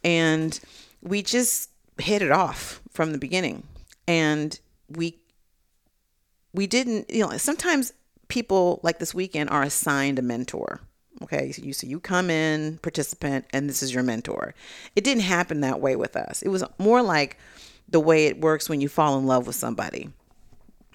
[0.02, 0.58] And
[1.02, 3.62] we just hit it off from the beginning.
[4.08, 5.18] And we
[6.52, 7.92] we didn't, you know, sometimes
[8.28, 10.80] people like this weekend are assigned a mentor.
[11.22, 14.54] Okay, so you so you come in participant and this is your mentor.
[14.94, 16.42] It didn't happen that way with us.
[16.42, 17.38] It was more like
[17.88, 20.10] the way it works when you fall in love with somebody.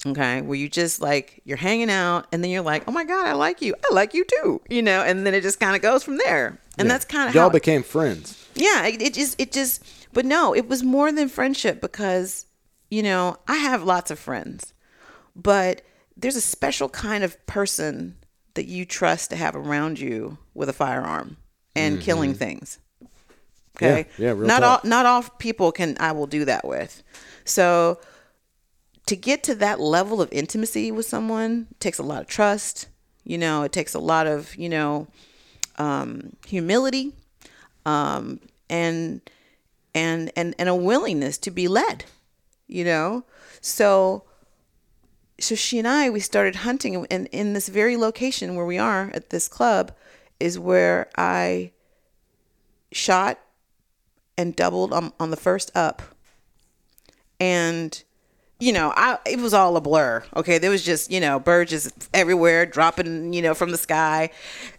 [0.05, 3.27] Okay, where you just like you're hanging out and then you're like, "Oh my god,
[3.27, 3.75] I like you.
[3.89, 6.59] I like you too." You know, and then it just kind of goes from there.
[6.79, 6.93] And Yeah.
[6.93, 8.35] that's kind of y'all became friends.
[8.55, 9.83] yeah it, it just it just
[10.13, 12.45] but no it was more than friendship because
[12.89, 14.73] you know i have lots of friends
[15.35, 15.81] but
[16.17, 18.15] there's a special kind of person
[18.53, 21.37] that you trust to have around you with a firearm
[21.75, 22.79] and killing things
[23.77, 24.21] okay Mm-hmm.
[24.21, 24.83] Yeah, yeah, not talk.
[24.83, 27.01] all not all people can i will do that with
[27.45, 27.99] so
[29.05, 32.87] to get to that level of intimacy with someone takes a lot of trust
[33.23, 35.07] you know it takes a lot of you know
[35.77, 37.13] um, humility
[37.85, 38.39] um,
[38.69, 39.21] and
[39.93, 42.05] and and and a willingness to be led
[42.71, 43.23] you know?
[43.59, 44.23] So
[45.39, 49.09] so she and i we started hunting and in this very location where we are
[49.15, 49.91] at this club
[50.39, 51.71] is where i
[52.91, 53.39] shot
[54.37, 56.03] and doubled on, on the first up.
[57.39, 58.03] And
[58.61, 60.59] you know i it was all a blur okay?
[60.59, 64.29] There was just you know birds just everywhere dropping you know from the sky.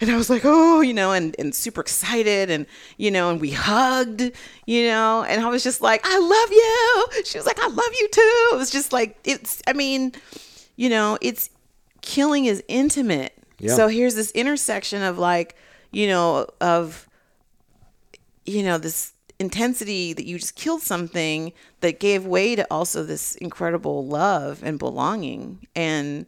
[0.00, 2.66] And i was like oh you know and, and super excited and
[2.96, 4.30] you know and we hugged
[4.66, 5.24] you know?
[5.24, 7.24] And i was just like i love you.
[7.24, 8.48] She was like i love you too.
[8.52, 10.12] It was just like it's i mean
[10.76, 11.50] you know it's
[12.00, 13.32] killing is intimate.
[13.58, 13.74] Yeah.
[13.74, 15.56] so here's this intersection of like
[15.90, 17.08] you know of
[18.44, 19.11] you know this
[19.42, 24.78] intensity that you just killed something that gave way to also this incredible love and
[24.78, 25.66] belonging.
[25.74, 26.26] And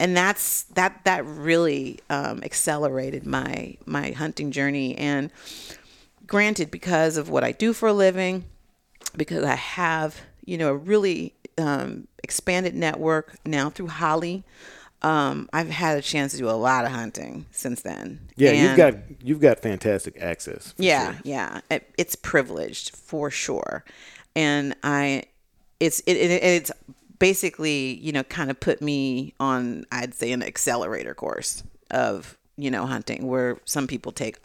[0.00, 4.96] and that's that that really um, accelerated my my hunting journey.
[4.96, 5.30] And
[6.28, 8.44] granted because of what i do for a living
[9.16, 14.44] because i have you know a really um, expanded network now through holly
[15.02, 18.76] um, i've had a chance to do a lot of hunting since then Yeah, you've
[18.76, 20.74] got you've got fantastic access.
[20.76, 21.20] yeah sure.
[21.24, 23.84] yeah it, it's privileged for sure
[24.34, 25.24] and i
[25.80, 26.72] it's it, it it's
[27.18, 32.70] basically you know kind of put me on i'd say an accelerator course of you
[32.70, 34.38] know hunting where some people take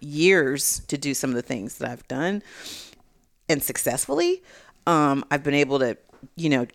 [0.00, 2.42] years to do some of the things that i've done
[3.48, 4.42] and successfully
[4.86, 5.96] um i've been able to
[6.36, 6.66] you know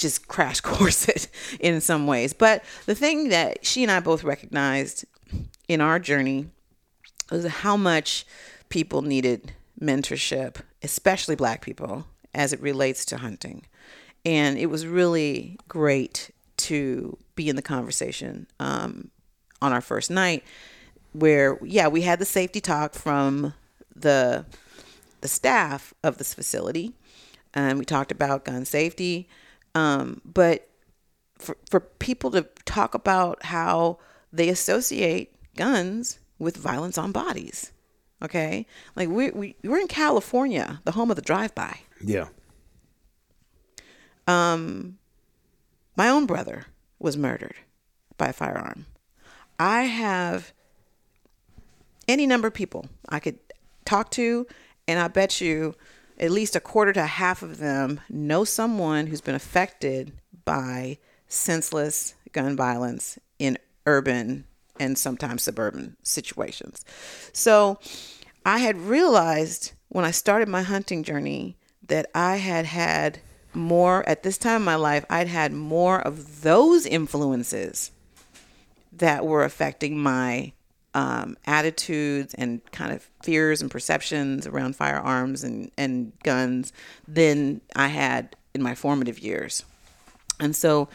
[0.00, 1.28] just crash course it
[1.60, 5.04] in some ways but the thing that she and i both recognized
[5.68, 6.46] in our journey
[7.30, 8.26] was how much
[8.68, 13.66] people needed mentorship, especially black people, as it relates to hunting.
[14.24, 19.10] And it was really great to be in the conversation um,
[19.62, 20.44] on our first night
[21.12, 23.54] where, yeah, we had the safety talk from
[23.94, 24.44] the
[25.22, 26.94] the staff of this facility.
[27.52, 29.28] And we talked about gun safety.
[29.74, 30.68] Um, but
[31.38, 33.98] for, for people to talk about how
[34.32, 37.72] they associate guns with violence on bodies.
[38.22, 38.66] Okay.
[38.96, 41.80] Like we, we, we're in California, the home of the drive by.
[42.04, 42.28] Yeah.
[44.26, 44.98] Um,
[45.96, 46.66] my own brother
[46.98, 47.56] was murdered
[48.16, 48.86] by a firearm.
[49.58, 50.52] I have
[52.08, 53.38] any number of people I could
[53.84, 54.46] talk to,
[54.86, 55.74] and I bet you
[56.20, 60.12] at least a quarter to half of them know someone who's been affected
[60.44, 63.56] by senseless gun violence in
[63.86, 64.44] urban
[64.78, 66.84] and sometimes suburban situations.
[67.32, 67.78] So
[68.44, 71.56] I had realized when I started my hunting journey
[71.88, 73.20] that I had had
[73.52, 77.90] more, at this time in my life, I'd had more of those influences
[78.92, 80.52] that were affecting my
[80.94, 86.72] um, attitudes and kind of fears and perceptions around firearms and, and guns
[87.06, 89.64] than I had in my formative years.
[90.40, 90.88] And so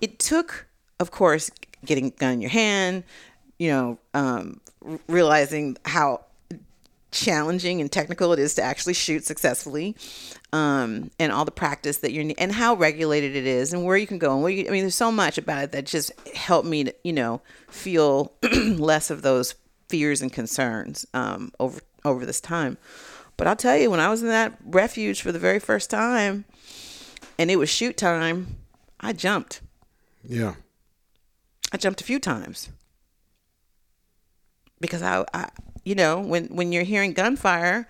[0.00, 0.66] it took,
[1.00, 1.50] of course,
[1.84, 3.04] getting a gun in your hand,
[3.58, 4.60] you know, um,
[5.08, 6.24] realizing how
[7.12, 9.94] challenging and technical it is to actually shoot successfully,
[10.52, 14.06] um, and all the practice that you're and how regulated it is and where you
[14.06, 14.66] can go and where you.
[14.66, 17.40] I mean, there's so much about it that just helped me to you know
[17.70, 19.54] feel less of those
[19.88, 22.78] fears and concerns um, over over this time.
[23.36, 26.44] But I'll tell you, when I was in that refuge for the very first time,
[27.38, 28.56] and it was shoot time,
[29.00, 29.60] I jumped.
[30.26, 30.54] Yeah.
[31.72, 32.68] I jumped a few times
[34.80, 35.48] because I, I
[35.84, 37.88] you know, when when you're hearing gunfire,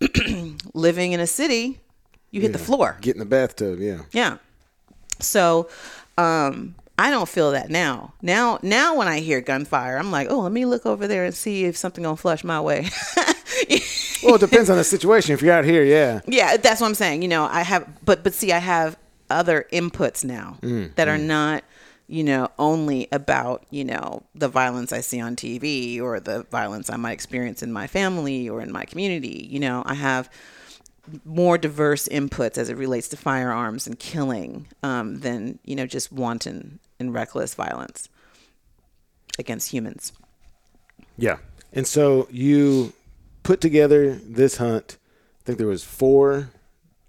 [0.74, 1.80] living in a city,
[2.30, 2.98] you hit the floor.
[3.00, 3.78] Get in the bathtub.
[3.78, 4.02] Yeah.
[4.12, 4.38] Yeah.
[5.20, 5.68] So,
[6.18, 8.14] um, I don't feel that now.
[8.22, 11.34] Now, now when I hear gunfire, I'm like, oh, let me look over there and
[11.34, 12.88] see if something gonna flush my way.
[14.22, 15.34] Well, it depends on the situation.
[15.34, 16.20] If you're out here, yeah.
[16.26, 17.22] yeah, that's what I'm saying.
[17.22, 18.96] You know, I have, but but see, I have
[19.28, 20.58] other inputs now
[20.94, 21.64] that are not,
[22.12, 26.90] you know, only about you know the violence I see on TV or the violence
[26.90, 29.48] I might experience in my family or in my community.
[29.50, 30.28] You know, I have
[31.24, 36.12] more diverse inputs as it relates to firearms and killing um, than you know just
[36.12, 38.10] wanton and reckless violence
[39.38, 40.12] against humans.
[41.16, 41.38] Yeah.
[41.72, 42.92] And so you
[43.42, 44.98] put together this hunt.
[45.40, 46.50] I think there was four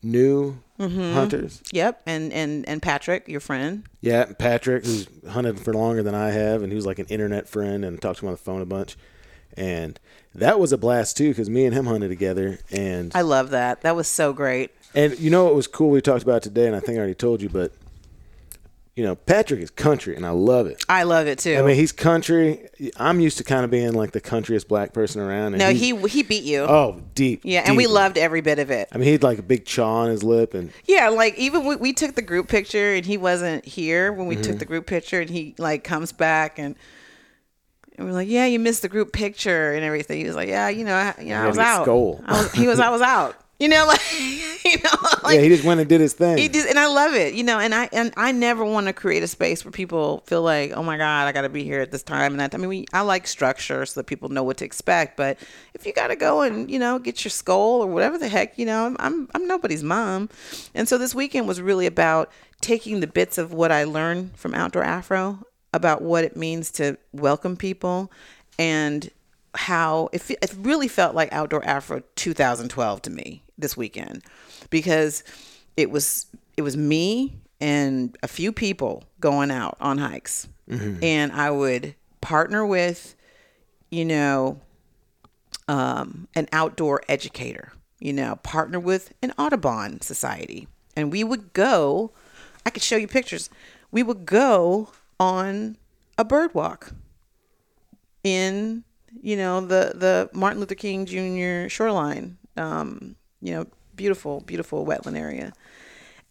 [0.02, 0.60] new
[0.90, 1.14] Mm-hmm.
[1.14, 1.62] hunters.
[1.72, 3.84] Yep, and and and Patrick, your friend.
[4.02, 7.84] Yeah, Patrick, who's hunted for longer than I have, and who's like an internet friend,
[7.86, 8.98] and talked to him on the phone a bunch.
[9.56, 10.00] And
[10.34, 13.82] that was a blast too, because me and him hunted together, and I love that.
[13.82, 14.72] That was so great.
[14.96, 17.14] and you know what was cool we talked about today, and I think I already
[17.16, 17.72] told you, but
[18.96, 20.84] you know Patrick is country, and I love it.
[20.88, 21.56] I love it too.
[21.58, 22.70] I mean, he's country.
[22.98, 25.54] I'm used to kind of being like the countryest black person around.
[25.54, 26.62] And no, he he beat you.
[26.62, 27.42] oh deep.
[27.44, 27.92] yeah, and we deep.
[27.94, 28.90] loved every bit of it.
[28.92, 31.66] I mean, he had like a big chaw on his lip, and Yeah, like even
[31.66, 34.44] we, we took the group picture and he wasn't here when we Mm-hmm.
[34.44, 36.76] took the group picture and he like comes back and,
[37.98, 40.20] and we're like, yeah, you missed the group picture and everything.
[40.20, 41.84] He was like, yeah, you know, I, you know, I was out.
[41.84, 42.22] skull.
[42.26, 43.36] I was, he was, I was out.
[43.64, 44.68] You know, like mm-hmm.
[44.68, 46.38] you know, like yeah, he just went and did his thing.
[46.38, 48.94] he just, and I love it, you know, and I and I never want to
[48.94, 51.80] create a space where people feel like, oh my god, I got to be here
[51.80, 52.54] at this time and that.
[52.54, 55.16] I mean, we I like structure so that people know what to expect.
[55.16, 55.38] But
[55.74, 58.60] if you got to go and you know get your skull or whatever the heck,
[58.60, 60.28] you know, I'm I'm, I'm nobody's mom,
[60.76, 64.54] and so this weekend was really about taking the bits of what I learned from
[64.54, 65.40] Outdoor Afro
[65.72, 68.12] about what it means to welcome people
[68.60, 69.10] and
[69.56, 74.24] how it, it really felt like outdoor afro 2012 to me this weekend
[74.70, 75.24] because
[75.76, 80.48] it was it was me and a few people going out on hikes.
[81.02, 83.16] And i would partner with
[83.90, 84.62] you know
[85.68, 90.68] um, an outdoor educator you know partner with an audubon society.
[90.96, 92.12] And we would go
[92.66, 93.50] i could show you pictures.
[93.92, 94.90] We would go
[95.20, 95.78] on
[96.18, 96.92] a bird walk
[98.24, 98.84] in
[99.22, 101.70] you know the the Martin Luther King Jr.
[101.70, 105.54] shoreline, um, you know, beautiful, beautiful wetland area,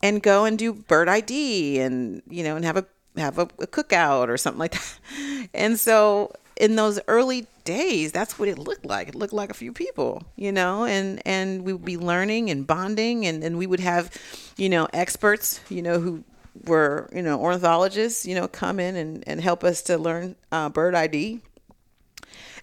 [0.02, 2.86] and go and do bird ID and you know and have a
[3.16, 5.48] have a, a cookout or something like that.
[5.54, 9.08] And so in those early days, that's what it looked like.
[9.08, 12.66] It looked like a few people, you know, and and we would be learning and
[12.66, 14.10] bonding, and and we would have,
[14.56, 16.24] you know, experts, you know, who
[16.66, 20.68] were you know ornithologists, you know, come in and and help us to learn uh,
[20.68, 21.40] bird ID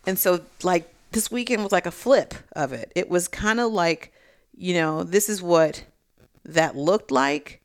[0.05, 2.91] and so, like, this weekend was like a flip of it.
[2.95, 4.13] It was kind of like,
[4.61, 5.83] you know, this is what
[6.43, 7.61] that looked like,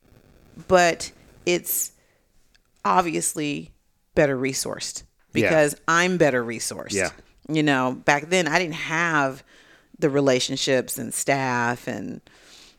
[0.68, 1.10] but
[1.44, 1.90] it's
[2.84, 3.70] obviously
[4.14, 5.02] better resourced
[5.34, 5.48] Yeah.
[5.48, 6.92] because I'm better resourced.
[6.92, 7.10] Yeah.
[7.48, 9.42] You know, back then I didn't have
[9.98, 12.20] the relationships and staff and,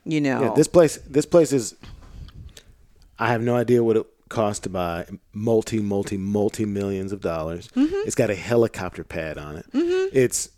[0.06, 1.76] you know, Yeah, this place this place is
[3.20, 7.68] I have no idea what it cost to buy multi multi multi millions of dollars.
[7.76, 8.08] Mm-hmm.
[8.08, 9.66] It's got a helicopter pad on it.
[9.74, 10.50] It's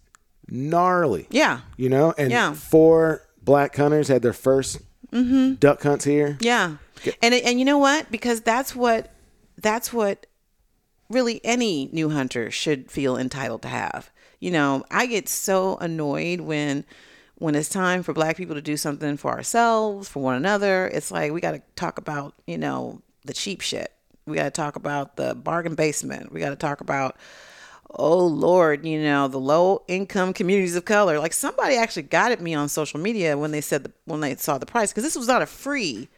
[0.48, 1.28] gnarly.
[1.30, 1.62] yeah.
[1.76, 2.54] You know, and Yeah.
[2.54, 4.82] four black hunters had their 1st
[5.12, 5.54] mm-hmm.
[5.54, 6.38] duck hunts here.
[6.42, 6.76] Yeah.
[7.22, 8.12] And and you know what?
[8.12, 9.14] Because that's what
[9.58, 10.26] that's what
[11.10, 14.12] really any new hunter should feel entitled to have.
[14.40, 16.84] You know, I get so annoyed when
[17.36, 20.88] when it's time for black people to do something for ourselves, for one another.
[20.88, 23.94] It's like we got to talk about, you know, the cheap shit.
[24.26, 26.34] We got to talk about the bargain basement.
[26.34, 27.16] We got to talk about
[27.92, 31.20] oh lord you know the low income communities of color.
[31.20, 34.36] Like somebody actually got at me on social media when they said the, when they
[34.36, 36.10] saw the price because this was not a free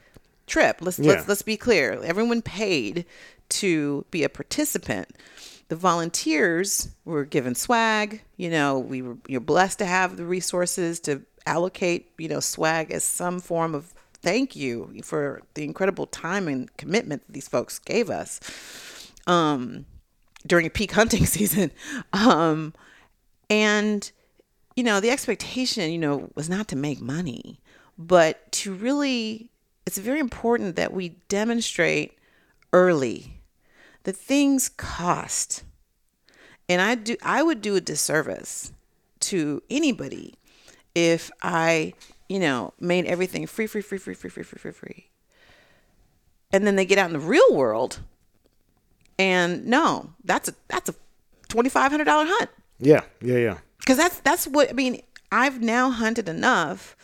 [0.47, 0.77] trip.
[0.81, 1.11] Let's Yeah.
[1.13, 2.01] let's let's be clear.
[2.03, 3.05] Everyone paid
[3.49, 5.09] to be a participant.
[5.69, 8.23] The volunteers were given swag.
[8.37, 12.91] You know we were you're blessed to have the resources to allocate you know swag
[12.91, 17.79] as some form of thank you for the incredible time and commitment that these folks
[17.79, 18.39] gave us.
[19.27, 19.85] Um
[20.45, 21.71] during peak hunting season.
[22.13, 22.73] Um,
[23.49, 24.11] and,
[24.75, 27.59] you know, the expectation, you know, was not to make money,
[27.97, 29.49] but to really,
[29.85, 32.17] it's very important that we demonstrate
[32.71, 33.41] early
[34.03, 35.63] that things cost.
[36.67, 38.71] And I do, I would do a disservice
[39.21, 40.35] to anybody
[40.95, 41.93] if I,
[42.27, 45.09] you know, made everything free, free, free, free, free, free, free, free, free.
[46.51, 47.99] And then they get out in the real world
[49.19, 50.95] and no, that's a that's a
[51.49, 52.49] twenty five hundred dollar hunt
[52.79, 53.57] Yeah, yeah, yeah.
[53.79, 55.03] because that's that's what I mean.
[55.31, 56.95] I've now hunted enough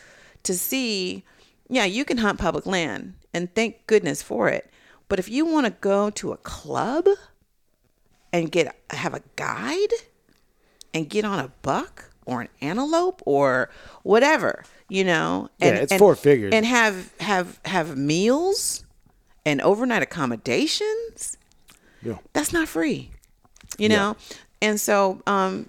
[0.42, 1.22] to see,
[1.68, 4.68] yeah, you can hunt public land, and thank goodness for it.
[5.08, 7.06] But if you want to go to a club
[8.32, 9.92] and get have a guide
[10.92, 13.70] and get on a buck or an antelope or
[14.02, 15.48] whatever, you know.
[15.58, 16.52] Yeah, it's four figures.
[16.52, 18.84] And have have have meals
[19.44, 21.35] and overnight accommodations.
[22.06, 22.18] Yeah.
[22.32, 23.10] That's not free,
[23.78, 24.16] you know.
[24.62, 25.68] And so, um,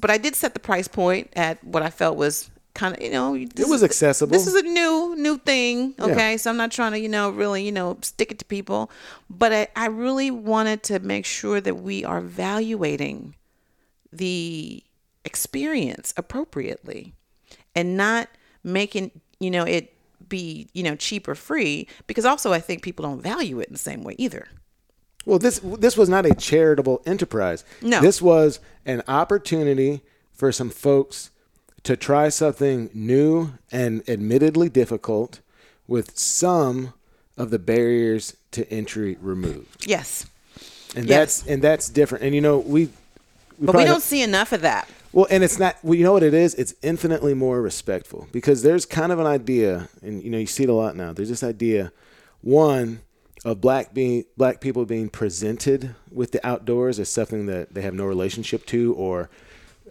[0.00, 3.10] but I did set the price point at what I felt was kind of, you
[3.10, 4.32] know, it was is- accessible.
[4.32, 6.04] This is a new new thing, Yeah.
[6.06, 6.36] okay?
[6.36, 8.90] So I'm not trying to, you know, really, you know, stick it to people,
[9.28, 13.34] but I, I really wanted to make sure that we are evaluating
[14.12, 14.82] the
[15.24, 17.12] experience appropriately
[17.74, 18.28] and not
[18.64, 19.94] making you know it
[20.28, 23.72] be you know cheap or free because also i think people don't value it in
[23.72, 24.48] the same way either
[25.26, 27.64] Well, this this was not a charitable enterprise.
[27.82, 28.00] No.
[28.00, 30.00] This was an opportunity
[30.32, 31.30] for some folks
[31.82, 35.40] to try something new and admittedly difficult
[35.86, 36.94] with some
[37.36, 39.86] of the barriers to entry removed.
[39.88, 40.26] yes
[40.94, 41.18] And Yes.
[41.40, 42.24] that's and that's different.
[42.24, 42.86] And you know, we,
[43.58, 45.76] we but we don't see enough of that well, and it's not.
[45.82, 46.54] Well, you know what it is?
[46.54, 50.62] It's infinitely more respectful because there's kind of an idea, and you know you see
[50.62, 51.12] it a lot now.
[51.12, 51.90] There's this idea,
[52.42, 53.00] one,
[53.44, 57.94] of black being black people being presented with the outdoors as something that they have
[57.94, 59.30] no relationship to or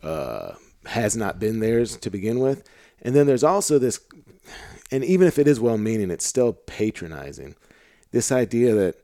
[0.03, 0.53] uh,
[0.85, 2.63] has not been theirs to begin with,
[3.01, 3.99] and then there's also this,
[4.91, 7.55] and even if it is well-meaning, it's still patronizing.
[8.11, 8.95] This idea that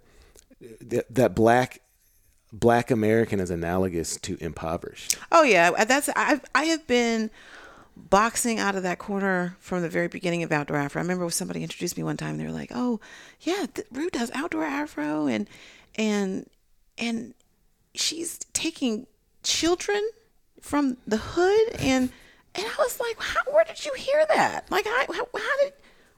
[0.81, 1.81] that, that black
[2.53, 5.17] black American is analogous to impoverished.
[5.31, 7.29] oh yeah that's i i have been
[7.95, 11.63] boxing out of that corner from the very beginning of outdoor afro i remember somebody
[11.63, 12.99] introduced me one time they were like oh
[13.41, 15.47] yeah th- rue does outdoor afro and
[15.95, 16.49] and
[16.97, 17.33] and
[17.93, 19.07] she's taking
[19.43, 20.01] children
[20.61, 22.11] from the hood and
[22.55, 24.71] and I was like, how, where did you hear that?
[24.71, 25.73] Like, how, how, how did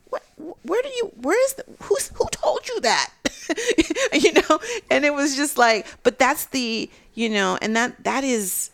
[0.10, 0.24] what?
[0.64, 1.12] Where do you?
[1.22, 1.66] Where is the?
[1.84, 3.12] Who's who told you that?
[4.14, 4.60] you know,
[4.90, 8.70] and it was just like, but that's the you know, and that that is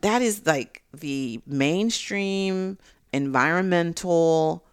[0.00, 2.78] that is like the mainstream
[3.12, 4.64] environmental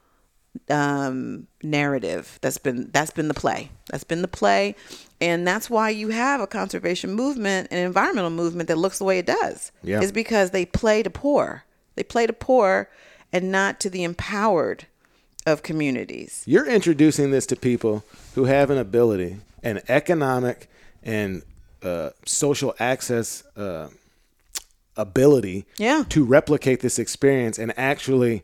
[0.69, 3.69] um, narrative that's been that's been the play.
[3.89, 4.75] That's been the play.
[5.21, 9.19] And that's why you have a conservation movement and environmental movement that looks the way
[9.19, 9.71] it does.
[9.83, 10.01] Yeah.
[10.01, 11.63] is because they play to poor.
[11.95, 12.89] They play to poor
[13.31, 14.85] and not to the empowered
[15.45, 16.43] of communities.
[16.45, 18.03] You're introducing this to people
[18.35, 20.69] who have an ability, an economic
[21.03, 21.43] and
[21.83, 23.89] uh, social access uh,
[24.97, 26.03] ability Yeah.
[26.09, 28.43] to replicate this experience and actually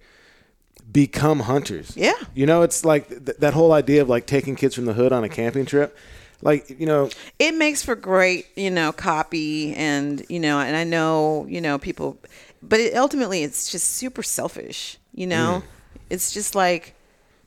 [0.92, 1.94] become hunters.
[1.96, 2.14] Yeah.
[2.34, 5.12] You know, it's like th- that whole idea of like taking kids from the hood
[5.12, 5.98] on a camping trip.
[6.42, 10.84] Like, you know, it makes for great, you know, copy and, you know, and I
[10.84, 12.18] know, you know, people,
[12.62, 15.64] but it, ultimately it's just super selfish, you know?
[15.64, 15.68] Mm.
[16.10, 16.94] It's just like,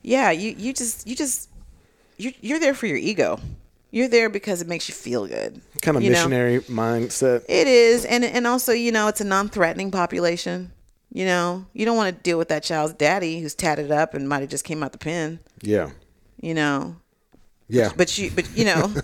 [0.01, 1.49] yeah, you, you just, you just,
[2.17, 3.39] you're, you're there for your ego.
[3.91, 5.61] You're there because it makes you feel good.
[5.81, 6.17] kind of you know?
[6.17, 7.43] missionary mindset.
[7.49, 10.71] It is, and and also you know it's a non-threatening population.
[11.11, 14.29] You know you don't want to deal with that child's daddy who's tatted up and
[14.29, 15.39] might have just came out the pen.
[15.61, 15.89] Yeah.
[16.39, 16.95] You know,
[17.67, 17.91] Yeah.
[17.97, 18.93] but you but you know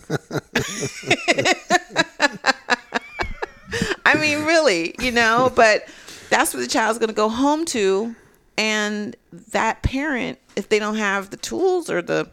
[4.05, 5.87] i mean really you know but
[6.29, 8.15] that's where the child's going to go home to
[8.57, 9.15] and
[9.51, 12.29] that parent if they don't have the tools or the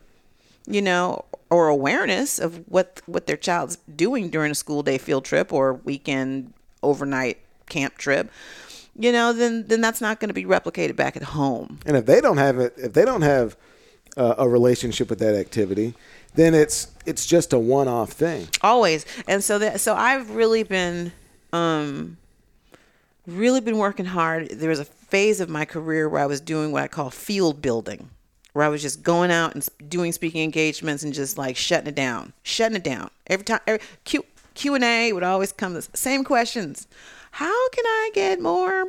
[0.67, 5.25] you know or awareness of what what their child's doing during a school day field
[5.25, 6.53] trip or weekend
[6.83, 7.39] overnight
[7.69, 8.31] camp trip
[8.99, 11.79] you know then then that's not going to be replicated back at home.
[11.87, 13.57] And if they don't have it, if they don't have
[14.17, 15.95] uh, a relationship with that activity,
[16.35, 18.49] then it's it's just a one-off thing.
[18.61, 19.07] always.
[19.27, 21.13] And so that so i've really been
[21.53, 22.19] um
[23.27, 24.51] really been working hard.
[24.51, 27.61] There was a phase of my career where i was doing what i call field
[27.61, 28.09] building
[28.53, 31.95] where i was just going out and doing speaking engagements and just like shutting it
[31.95, 34.25] down shutting it down every time every, Q,
[34.55, 36.87] q&a would always come the same questions
[37.33, 38.87] how can i get more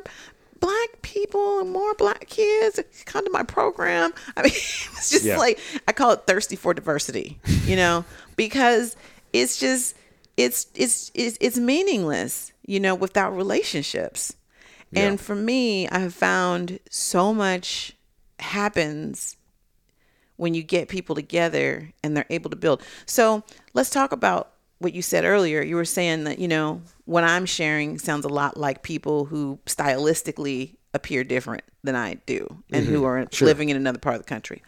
[0.60, 5.26] black people and more black kids to come to my program i mean it's just
[5.26, 5.38] Yeah.
[5.38, 8.06] like I call it thirsty for diversity, you know,
[8.38, 8.96] because
[9.34, 9.96] it's just
[10.38, 14.34] it's it's it's, it's meaningless, you know, without relationships.
[14.96, 17.94] And for me, I have found so much
[18.40, 19.36] happens
[20.38, 22.82] when you get people together and they're able to build.
[23.06, 23.44] So,
[23.74, 25.62] let's talk about what you said earlier.
[25.62, 29.60] You were saying that, you know, what I'm sharing sounds a lot like people who
[29.66, 34.28] stylistically appear different than I do and who are living in another part of the
[34.28, 34.62] country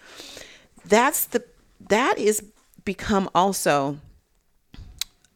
[0.88, 1.44] that's the
[1.90, 2.44] that is
[2.84, 3.98] become also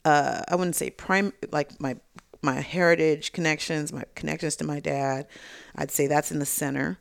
[0.05, 1.95] uh i wouldn't say prime like my
[2.41, 5.27] my heritage connections my connections to my dad
[5.75, 6.97] i'd say that's in the center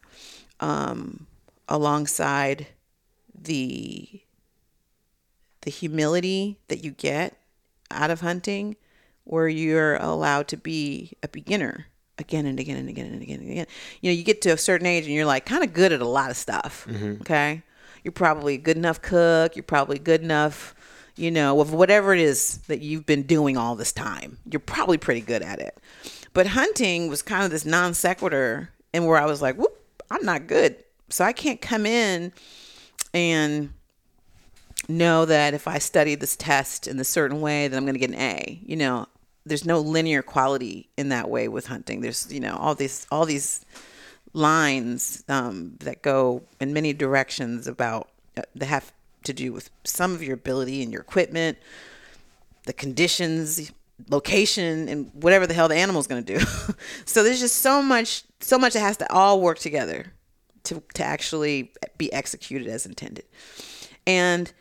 [0.61, 1.27] um
[1.69, 2.67] alongside
[3.45, 4.21] the
[5.63, 7.37] the humility that you get
[7.91, 8.77] out of hunting
[9.25, 11.87] where you're allowed to be a beginner
[12.19, 13.67] again and again and again and again and again.
[14.01, 16.01] You know, you get to a certain age and you're like kind of good at
[16.01, 16.87] a lot of stuff.
[16.89, 17.23] Mm-hmm.
[17.23, 17.63] Okay.
[18.03, 19.57] You're probably a good enough cook.
[19.57, 20.75] You're probably good enough,
[21.17, 24.39] you know, of whatever it is that you've been doing all this time.
[24.51, 25.79] You're probably pretty good at it.
[26.33, 29.77] But hunting was kind of this non sequitur, and where I was like, whoop,
[30.11, 30.77] I'm not good.
[31.09, 32.33] So I can't come in
[33.15, 33.73] and
[34.89, 38.01] know that if I study this test in a certain way, that I'm going to
[38.01, 38.61] get an A.
[38.65, 39.07] You know,
[39.45, 42.01] there's no linear quality in that way with hunting.
[42.01, 43.65] There's you know all these all these
[44.33, 48.93] lines um, that go in many directions about uh, that have
[49.25, 51.59] to do with some of your ability and your equipment,
[52.65, 53.73] the conditions,
[54.11, 56.45] location, and whatever the hell the animal's going to do.
[57.05, 60.13] so there's just so much so much that has to all work together
[60.69, 63.25] to to actually be executed as intended.
[64.07, 64.53] And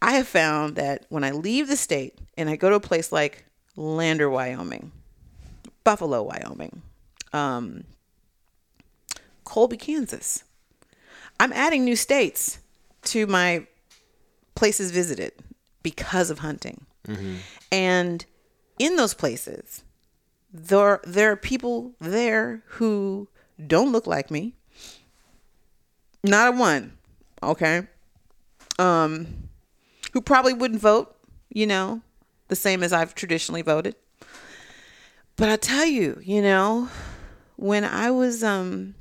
[0.00, 3.12] I have found that when I leave the state and I go to a place
[3.12, 3.44] like
[3.76, 4.90] Lander, Wyoming,
[5.84, 6.82] Buffalo, Wyoming,
[7.32, 7.84] um,
[9.44, 10.44] Colby, Kansas.
[11.38, 12.58] I'm adding new states
[13.04, 13.66] to my
[14.54, 15.32] places visited
[15.82, 16.86] because of hunting.
[17.70, 18.24] And
[18.78, 19.82] in those places,
[20.52, 23.28] there there are people there who
[23.66, 24.54] don't look like me.
[26.22, 26.92] Not a one,
[27.42, 27.86] okay?
[28.78, 29.48] Um
[30.12, 31.16] who probably wouldn't vote,
[31.48, 32.02] you know,
[32.48, 33.96] the same as I've traditionally voted.
[35.36, 36.88] But I tell you, you know,
[37.56, 38.94] when I was um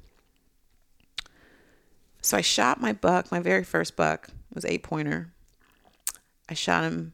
[2.22, 5.32] so I shot my buck, my very first buck was eight pointer.
[6.48, 7.14] I shot him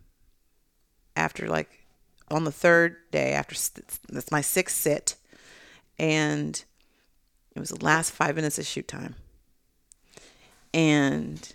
[1.16, 1.86] after like
[2.30, 3.56] on the third day after
[4.10, 5.16] that's my sixth sit
[5.98, 6.64] and
[7.56, 9.16] it was the last five minutes of shoot time
[10.74, 11.54] and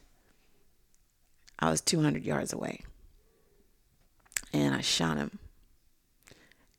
[1.59, 2.81] I was 200 yards away.
[4.53, 5.39] And I shot him.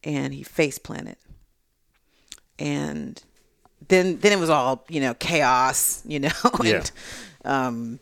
[0.03, 1.15] And he face planted.
[2.59, 3.21] And
[3.87, 6.29] then then it was all, you know, chaos, you know,
[6.63, 6.75] Yeah.
[6.77, 6.91] and
[7.45, 7.99] um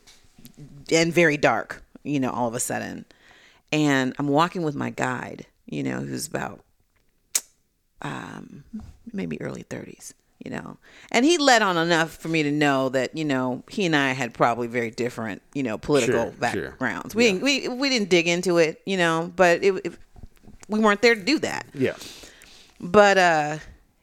[0.91, 3.05] and very dark, you know, all of a sudden.
[3.71, 6.63] And I'm walking with my guide, you know, who's about
[8.01, 8.63] um
[9.13, 10.77] maybe early 30s you know.
[11.11, 14.11] And he let on enough for me to know that you know he and i
[14.11, 16.69] had probably very different you know political Sure, sure.
[16.71, 17.13] backgrounds.
[17.15, 19.93] We didn't we, we didn't dig into it you know but it, it
[20.67, 21.65] we weren't there to do that.
[21.73, 21.95] Yeah.
[22.79, 23.57] but uh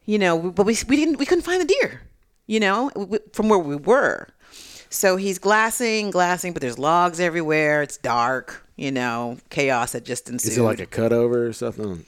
[0.06, 2.02] you know but we, we didn't we couldn't find the deer
[2.46, 2.90] you know
[3.32, 4.28] from where we were.
[4.90, 7.82] So he's glassing glassing but there's logs everywhere.
[7.82, 9.38] It's dark you know.
[9.50, 12.04] Chaos had just ensued Is it like a cutover or something?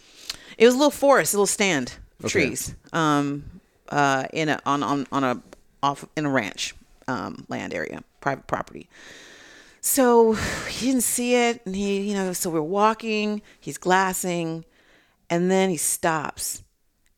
[0.57, 2.28] it was a little forest, a little stand Okay.
[2.28, 3.44] trees, um,
[3.91, 5.43] uh, in a on on on a
[5.83, 6.75] off in a ranch,
[7.09, 8.89] um, land area, private property.
[9.81, 10.35] So
[10.69, 13.43] he didn't see it, and he, you know, so we're walking.
[13.59, 14.65] He's glassing,
[15.31, 16.62] and then he stops,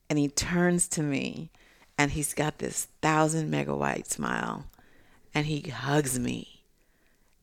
[0.08, 1.50] and he turns to me,
[1.98, 4.66] and he's got this thousand megawatt smile,
[5.34, 6.62] and he hugs me,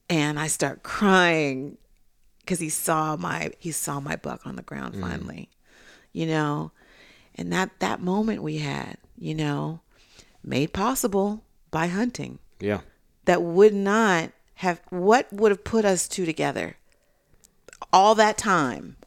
[0.10, 1.78] and I start crying
[2.50, 5.50] because he saw my he saw my buck on the ground finally
[6.12, 6.72] you know
[7.40, 9.80] and that that moment we had you know
[10.44, 12.82] made possible by hunting Yeah.
[13.26, 16.76] that would not have what would have put us two together
[17.94, 18.98] all that time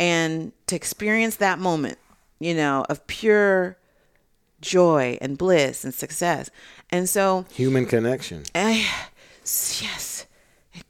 [0.00, 1.98] and to experience that moment
[2.40, 3.76] you know of pure
[4.60, 6.50] joy and bliss and success
[6.90, 8.44] and so Human connection.
[8.54, 8.86] I,
[9.42, 10.26] yes.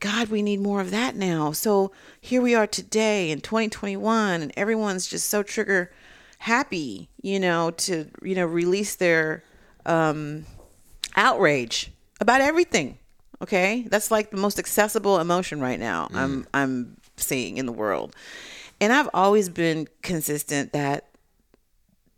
[0.00, 1.52] God, we need more of that now.
[1.52, 5.90] So here we are today in 2021, and everyone's just so trigger
[6.44, 9.42] happy, you know, to you know release their
[9.86, 10.44] um,
[11.16, 11.90] outrage
[12.20, 12.98] about everything.
[13.42, 16.08] Okay, that's like the most accessible emotion right now.
[16.12, 18.14] I'm I'm seeing in the world,
[18.80, 21.08] and I've always been consistent that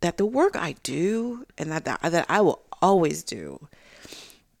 [0.01, 3.67] that the work I do and that that, that I will always do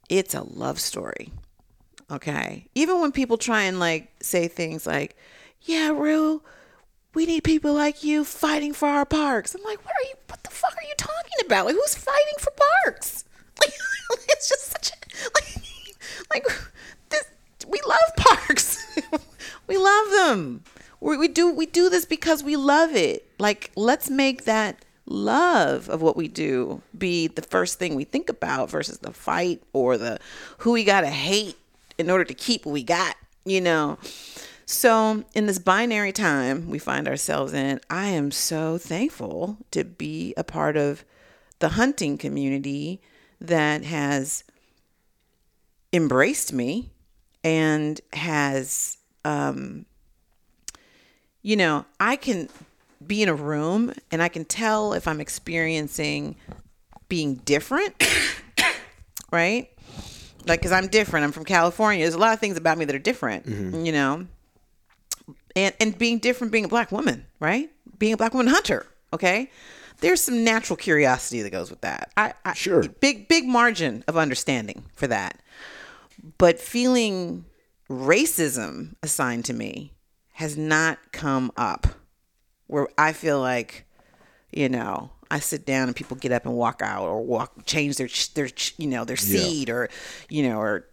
[0.09, 1.31] it's a love story.
[2.09, 2.67] Okay.
[2.75, 5.17] Even when people try and like say things like,
[5.61, 6.41] yeah, Rue,
[7.17, 9.55] we need people like you fighting for our parks.
[9.55, 11.65] I'm like, what are you, what the fuck are you talking about?
[11.65, 12.51] Like, who's fighting for
[12.83, 13.25] parks?
[14.09, 15.63] Like, it's just such a, like,
[16.33, 16.45] like
[17.09, 17.25] this,
[17.67, 18.97] we love parks.
[19.67, 20.63] we love them.
[21.01, 23.27] We, we do, we do this because we love it.
[23.37, 28.29] Like, let's make that love of what we do be the first thing we think
[28.29, 30.19] about versus the fight or the
[30.59, 31.57] who we gotta hate
[31.97, 33.97] in order to keep what we got, you know.
[34.69, 40.33] So, in this binary time we find ourselves in, I am so thankful to be
[40.35, 41.05] a part of
[41.59, 43.01] the hunting community
[43.39, 44.43] that has
[45.93, 46.89] embraced me
[47.45, 49.85] and has, um,
[51.41, 52.49] you know, I can
[53.05, 56.35] be in a room and I can tell if I'm experiencing
[57.07, 58.03] being different,
[59.31, 59.69] right?
[60.45, 61.23] Like, because I'm different.
[61.23, 62.03] I'm from California.
[62.03, 63.45] There's a lot of things about me that are different,
[63.85, 64.27] you know?
[65.57, 67.69] And, and being different, being a black woman, right?
[67.97, 69.49] Being a black woman hunter, okay?
[69.99, 72.11] There's some natural curiosity that goes with that.
[72.15, 72.83] I, I Sure.
[72.83, 75.41] Big, big margin of understanding for that.
[76.37, 77.45] But feeling
[77.89, 79.93] racism assigned to me
[80.33, 81.87] has not come up
[82.67, 83.85] where I feel like,
[84.51, 87.97] you know, I sit down and people get up and walk out or walk change
[87.97, 89.89] their their you know their seat or
[90.29, 90.85] you know or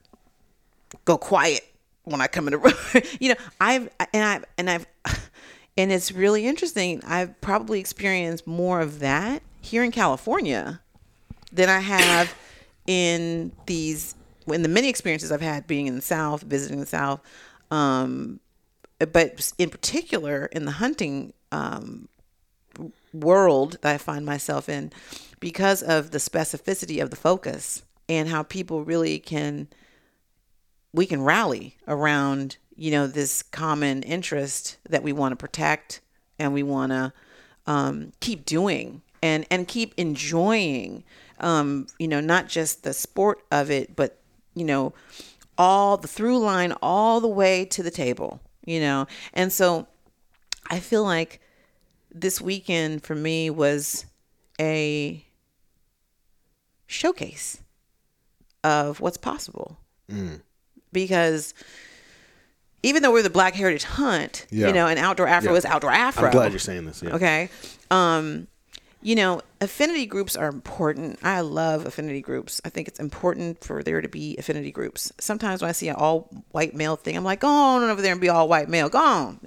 [1.04, 1.62] go quiet
[2.04, 2.74] when I come in the room.
[3.20, 4.86] you know, I've and I've and I've
[5.76, 7.02] and it's really interesting.
[7.06, 10.80] I've probably experienced more of that here in California
[11.52, 12.34] than I have
[12.86, 14.14] in these
[14.46, 17.20] in the many experiences I've had being in the South, visiting the South,
[17.70, 18.40] um,
[18.98, 22.08] but in particular in the hunting um,
[23.14, 24.92] world that I find myself in,
[25.40, 29.68] because of the specificity of the focus and how people really can
[30.94, 36.00] we can rally around you know this common interest that we want to protect
[36.38, 37.12] and we want to
[37.66, 41.04] um, keep doing and and keep enjoying
[41.40, 44.18] um, you know not just the sport of it but
[44.54, 44.94] you know
[45.58, 49.06] all the through line all the way to the table you know?
[49.34, 49.86] And so
[50.70, 51.40] i feel like
[52.10, 54.06] this weekend for me was
[54.58, 55.22] a
[56.86, 57.60] showcase
[58.62, 59.76] of what's possible
[60.94, 61.52] because
[62.82, 64.68] even though we're the Black Heritage Hunt, Yeah.
[64.68, 65.58] you know, and Outdoor Afro Yeah.
[65.58, 66.24] is Outdoor Afro.
[66.26, 67.02] I'm glad you're saying this.
[67.02, 67.14] Yeah.
[67.16, 67.50] Okay.
[67.90, 68.46] Um,
[69.02, 71.18] you know, affinity groups are important.
[71.22, 72.62] I love affinity groups.
[72.64, 75.12] I think it's important for there to be affinity groups.
[75.20, 78.12] Sometimes when I see an all white male thing, I'm like, go on over there
[78.12, 78.88] and be all white male.
[78.88, 79.40] Go on.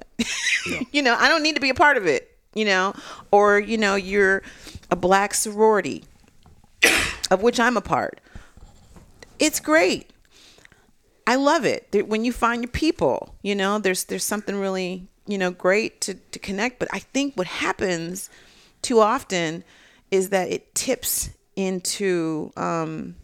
[0.91, 2.93] you know, I don't need to be a part of it, you know,
[3.31, 4.43] or, you know, you're
[4.91, 6.03] a black sorority
[7.31, 8.19] of which I'm a part.
[9.39, 10.11] It's great.
[11.27, 13.35] I love it when you find your people.
[13.43, 16.79] You know, there's there's something really you know great to to connect.
[16.79, 18.29] But I think what happens
[18.81, 19.63] too often
[20.09, 23.15] is that it tips into um,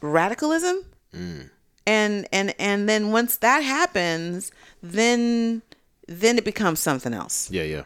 [0.00, 4.50] radicalism, and and and then once that happens,
[4.82, 5.62] then
[6.08, 7.62] then it becomes something else Yeah.
[7.62, 7.84] Yeah.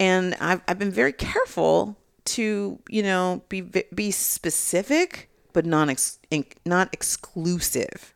[0.00, 3.60] and I've, I've been very careful to you know be
[3.94, 6.18] be specific but non ex,
[6.66, 8.12] not exclusive.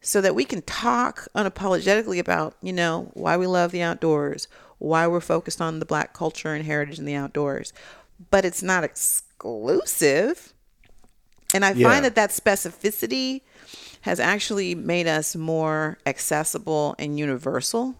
[0.00, 5.06] So that we can talk unapologetically about you know why we love the outdoors why
[5.06, 7.72] we're focused on the black culture and heritage in the outdoors.
[8.30, 10.52] But it's not exclusive.
[11.54, 11.88] And i Yeah.
[11.88, 13.40] find that that specificity
[14.02, 17.94] has actually made us more accessible and universal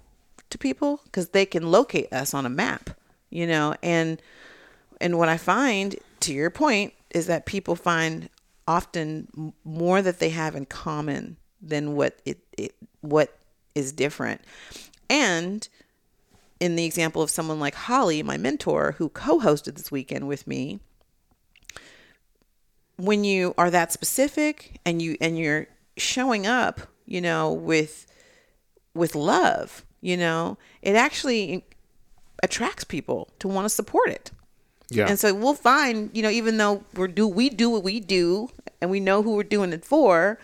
[0.50, 2.90] to people because they can locate us on a map
[3.30, 3.74] you know?
[3.82, 4.20] And
[5.00, 8.28] and what i find to your point is that people find
[8.68, 13.38] often more that they have in common than what it, it what
[13.74, 14.40] is different.
[15.08, 15.68] And
[16.60, 20.80] in the example of someone like holly my mentor who co-hosted this weekend with me
[22.96, 25.66] when you are that specific and you and you're
[25.96, 28.06] showing up you know with
[28.94, 31.64] with love you know it actually
[32.42, 34.30] attracts people to want to support it
[34.88, 35.08] Yeah.
[35.08, 38.48] and so we'll find you know even though we're do we do what we do
[38.80, 40.38] and we know who we're doing it for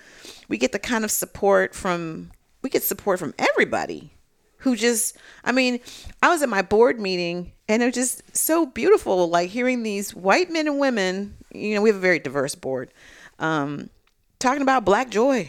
[0.49, 4.13] we get the kind of support from we get support from everybody
[4.59, 5.79] who just i mean
[6.23, 10.15] i was at my board meeting and it was just so beautiful like hearing these
[10.15, 12.91] white men and women you know we have a very diverse board
[13.39, 13.91] um
[14.41, 15.49] talking about black joy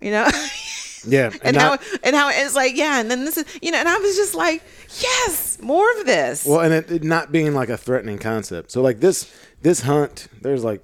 [0.00, 0.28] you know
[1.06, 1.30] yeah.
[1.42, 3.88] and not- how and how it's like yeah and then this is you know and
[3.88, 4.62] i was just like
[5.00, 8.70] yes more of this Well, and it, it not being like a threatening concept.
[8.72, 10.82] So like this this hunt, there's like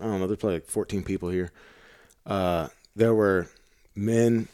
[0.00, 1.50] I don't know, there's probably like 14 people here.
[2.26, 3.48] Uh, there were
[3.94, 4.48] men.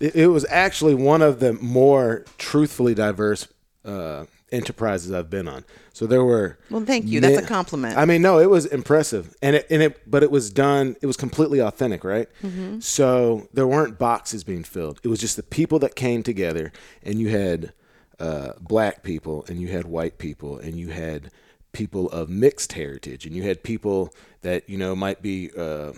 [0.00, 3.48] It, it was actually one of the more truthfully diverse
[3.84, 5.64] uh, enterprises I've been on.
[5.92, 6.58] So there were.
[6.70, 7.20] Well, thank you.
[7.20, 7.96] That's a compliment.
[7.96, 10.96] I mean, no, it was impressive, and it and it, but it was done.
[11.00, 12.28] It was completely authentic, right?
[12.42, 12.80] Mm-hmm.
[12.80, 15.00] So there weren't boxes being filled.
[15.02, 16.72] It was just the people that came together,
[17.02, 17.72] and you had
[18.18, 21.30] uh, black people, and you had white people, and you had
[21.72, 24.12] people of mixed heritage, and you had people
[24.42, 25.92] that you know might be uh,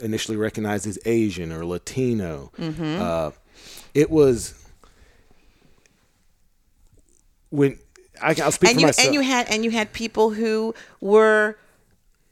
[0.00, 2.50] initially recognized as Asian or Latino.
[3.00, 3.30] Uh,
[3.94, 4.54] it was
[7.50, 7.78] when
[8.22, 9.06] I, I'll speak and for you myself.
[9.06, 11.56] and you had and you had people who were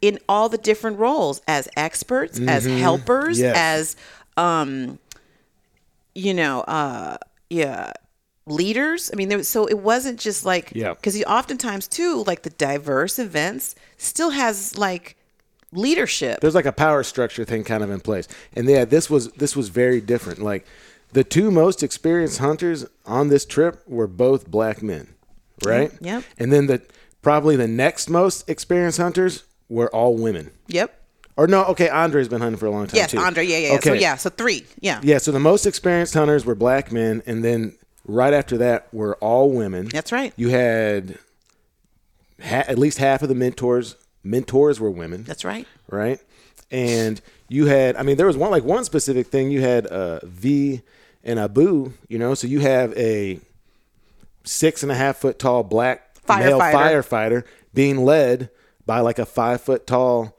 [0.00, 3.44] in all the different roles as experts, as helpers, Mm-hmm.
[3.44, 3.56] Yes.
[3.56, 3.96] as
[4.42, 4.98] um,
[6.14, 7.16] you know, uh,
[7.50, 7.92] yeah,
[8.46, 9.10] leaders.
[9.12, 10.94] I mean, there was, so it wasn't just like Yeah.
[10.94, 15.16] because oftentimes too like the diverse events still has like
[15.72, 16.40] leadership.
[16.40, 18.26] there's like a power structure thing kind of in place.
[18.54, 20.40] And yeah, this was this was very different.
[20.40, 20.66] Like
[21.12, 25.08] the two most experienced hunters on this trip were both black men,
[25.64, 25.92] right?
[26.00, 26.24] Yep.
[26.38, 26.82] And then the
[27.22, 30.50] probably the next most experienced hunters were all women.
[30.68, 30.96] Yep.
[31.36, 33.18] Or no, okay, Andre's been hunting for a long time Yes, too.
[33.18, 33.44] Andre.
[33.46, 33.68] Yeah, yeah.
[33.74, 33.80] yeah.
[33.80, 34.00] So Okay.
[34.00, 34.66] yeah, so three.
[34.80, 35.00] Yeah.
[35.02, 39.16] Yeah, so the most experienced hunters were black men, and then right after that were
[39.16, 39.86] all women.
[39.88, 40.32] That's right.
[40.36, 41.18] You had
[42.42, 43.96] ha- at least half of the mentors.
[44.22, 45.66] Mentors were women That's right.
[45.88, 46.20] right?
[46.70, 49.50] And you had, I mean, there was one like one specific thing.
[49.50, 50.82] You had uh, V
[51.24, 53.40] and Abu, you know, so you have a
[54.50, 56.72] six and a half foot tall black male Firefighter.
[56.74, 58.50] firefighter being led
[58.84, 60.36] by like a five foot tall,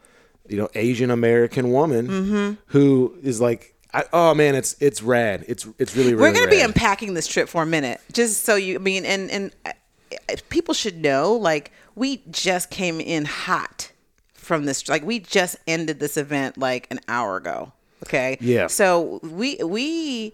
[0.47, 2.53] you know, Asian American woman Mm-hmm.
[2.67, 5.45] who is like, I, oh man, it's it's rad.
[5.47, 6.21] It's it's really really.
[6.21, 8.75] We're going to be unpacking this trip for a minute, just so you.
[8.75, 9.71] I mean, and and uh,
[10.49, 13.91] people should know, like, we just came in hot
[14.33, 14.87] from this.
[14.87, 17.73] Like, we just ended this event like an hour ago.
[18.07, 18.37] Okay.
[18.39, 18.67] Yeah.
[18.67, 20.33] So we we.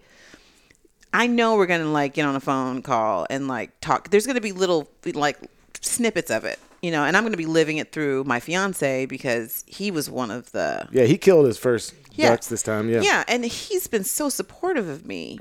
[1.12, 4.10] I know we're gonna like get on a phone call and like talk.
[4.10, 5.38] There's gonna be little like
[5.80, 9.64] snippets of it, you know, and I'm gonna be living it through my fiance because
[9.66, 12.30] he was one of the Yeah, he killed his first Yeah.
[12.30, 12.88] ducks this time.
[12.90, 13.00] Yeah.
[13.00, 15.38] yeah, and he's been so supportive of me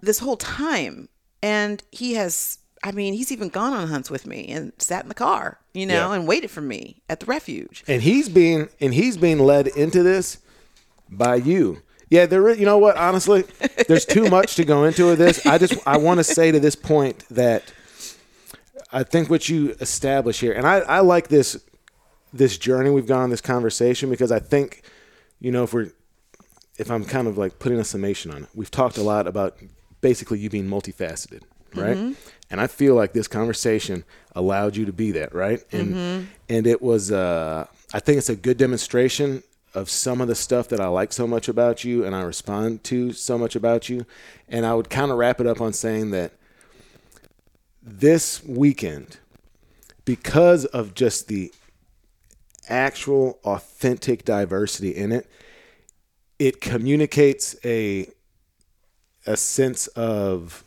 [0.00, 1.08] this whole time.
[1.42, 5.08] And he has, I mean, he's even gone on hunts with me and sat in
[5.08, 6.14] the car, you know, Yeah.
[6.14, 7.84] and waited for me at the refuge.
[7.86, 10.38] and he's being and he's being led into this
[11.10, 11.82] by you.
[12.08, 12.48] Yeah, there.
[12.48, 12.96] is- You know what?
[12.96, 13.44] Honestly,
[13.88, 15.44] there's too much to go into with this.
[15.46, 17.72] I just I want to say to this point that
[18.92, 21.56] I think what you establish here, and I, I like this
[22.32, 24.82] this journey we've gone on this conversation because I think,
[25.40, 25.90] you know, if we're
[26.78, 29.56] if I'm kind of like putting a summation on it, we've talked a lot about
[30.02, 31.42] basically you being multifaceted,
[31.74, 32.14] right?
[32.50, 34.04] And I feel like this conversation
[34.34, 35.64] allowed you to be that, right?
[35.72, 39.42] And and it was uh I think it's a good demonstration
[39.76, 42.82] of some of the stuff that I like so much about you and I respond
[42.84, 44.06] to so much about you.
[44.48, 46.32] And I would kind of wrap it up on saying that
[47.82, 49.18] this weekend,
[50.06, 51.52] because of just the
[52.70, 55.28] actual authentic diversity in it,
[56.38, 58.08] it communicates a
[59.26, 60.64] a sense of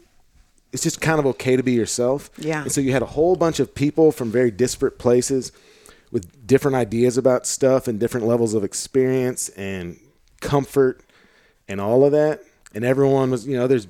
[0.72, 2.30] it's just kind of okay to be yourself.
[2.38, 2.62] Yeah.
[2.62, 5.52] And so you had a whole bunch of people from very disparate places
[6.12, 10.00] with different ideas about stuff and different levels of experience and
[10.42, 11.02] comfort
[11.68, 12.44] and all of that.
[12.74, 13.88] And everyone was, you know, there's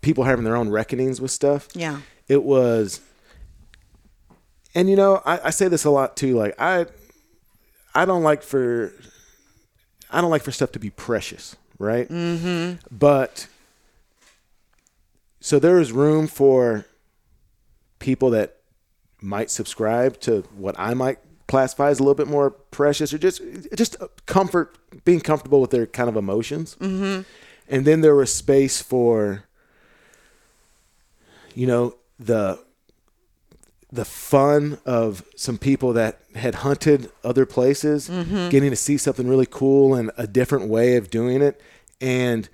[0.00, 1.68] people having their own reckonings with stuff.
[1.74, 2.00] Yeah.
[2.28, 3.00] It was
[4.74, 6.86] and you know, I, I say this a lot too, like I
[7.94, 8.92] I don't like for
[10.10, 12.08] I don't like for stuff to be precious, right?
[12.08, 12.84] Mm-hmm.
[12.90, 13.46] But
[15.40, 16.86] so there is room for
[17.98, 18.56] people that
[19.20, 21.18] might subscribe to what I might
[21.52, 23.42] classify as a little bit more precious, or just
[23.76, 26.76] just comfort, being comfortable with their kind of emotions.
[26.80, 27.22] Mm-hmm.
[27.68, 29.44] And then there was space for,
[31.54, 32.58] you know, the
[33.92, 38.08] the fun of some people that had hunted other places,
[38.48, 41.60] getting to see something really cool and a different way of doing it,
[42.00, 42.48] and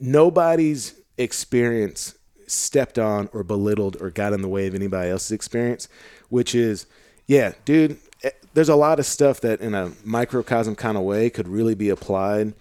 [0.00, 2.16] nobody's experience
[2.48, 5.88] stepped on or belittled or got in the way of anybody else's experience,
[6.30, 6.86] which is,
[7.30, 11.30] yeah, dude, eh, there's a lot of stuff that in a microcosm kind of way
[11.30, 12.54] could really be applied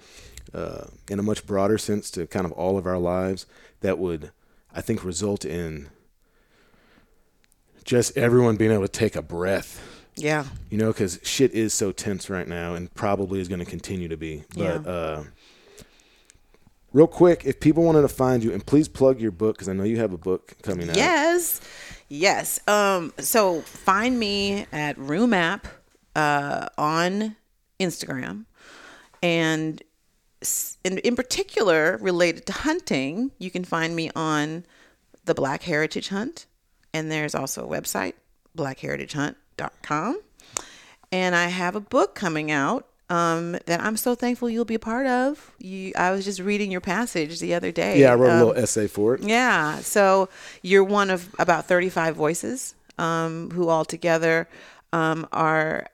[0.54, 3.48] uh, in a much broader sense to kind of all of our lives
[3.82, 4.30] that would,
[4.76, 5.90] I think, result in
[7.84, 9.82] just everyone being able to take a breath
[10.16, 10.46] Yeah.
[10.70, 14.08] you know, because shit is so tense right now and probably is going to continue
[14.08, 14.44] to be.
[14.56, 14.92] But Yeah.
[14.92, 15.24] uh,
[16.94, 19.74] real quick, if people wanted to find you, and please plug your book because I
[19.74, 20.96] know you have a book coming out.
[20.98, 21.62] Yes.
[22.10, 22.60] Yes.
[22.68, 25.68] Um, so find me at Rue Mapp
[26.16, 27.36] uh, on
[27.80, 28.46] Instagram.
[29.22, 29.82] And
[30.84, 34.66] in, in particular, related to hunting, you can find me on
[35.26, 36.48] the Black Heritage Hunt.
[36.94, 38.14] And there's also a website,
[38.58, 40.22] blackheritagehunt.com.
[41.12, 44.80] And I have a book coming out um, that I'm so thankful you'll be a
[44.80, 45.52] part of.
[45.60, 48.00] You, I was just reading your passage the other day.
[48.00, 49.22] Yeah, I wrote a Um, little essay for it.
[49.24, 49.80] yeah.
[49.80, 50.30] So
[50.62, 54.48] you're one of about 35 voices um, who all together
[54.94, 55.88] um, are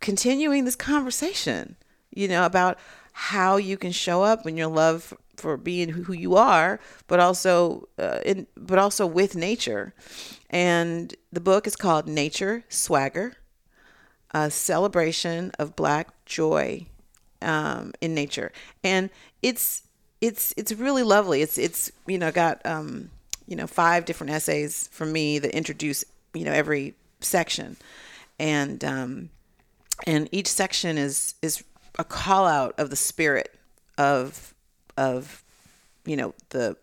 [0.00, 1.76] continuing this conversation,
[2.14, 2.78] you know, about
[3.12, 7.88] how you can show up in your love for being who you are, but also
[7.98, 9.94] uh, in, but also with nature.
[10.50, 13.34] And the book is called Nature Swagger,
[14.32, 16.86] a celebration of Black joy
[17.42, 18.52] um, in nature,
[18.84, 19.10] and
[19.42, 19.82] it's
[20.20, 21.42] it's it's really lovely.
[21.42, 23.10] It's it's you know got um,
[23.48, 27.76] you know, five different essays from me that introduce, you know, every section,
[28.38, 29.30] and um,
[30.06, 31.64] and each section is is
[31.98, 33.58] a call out of the spirit
[33.96, 34.54] of
[34.98, 35.42] of
[36.04, 36.76] you know the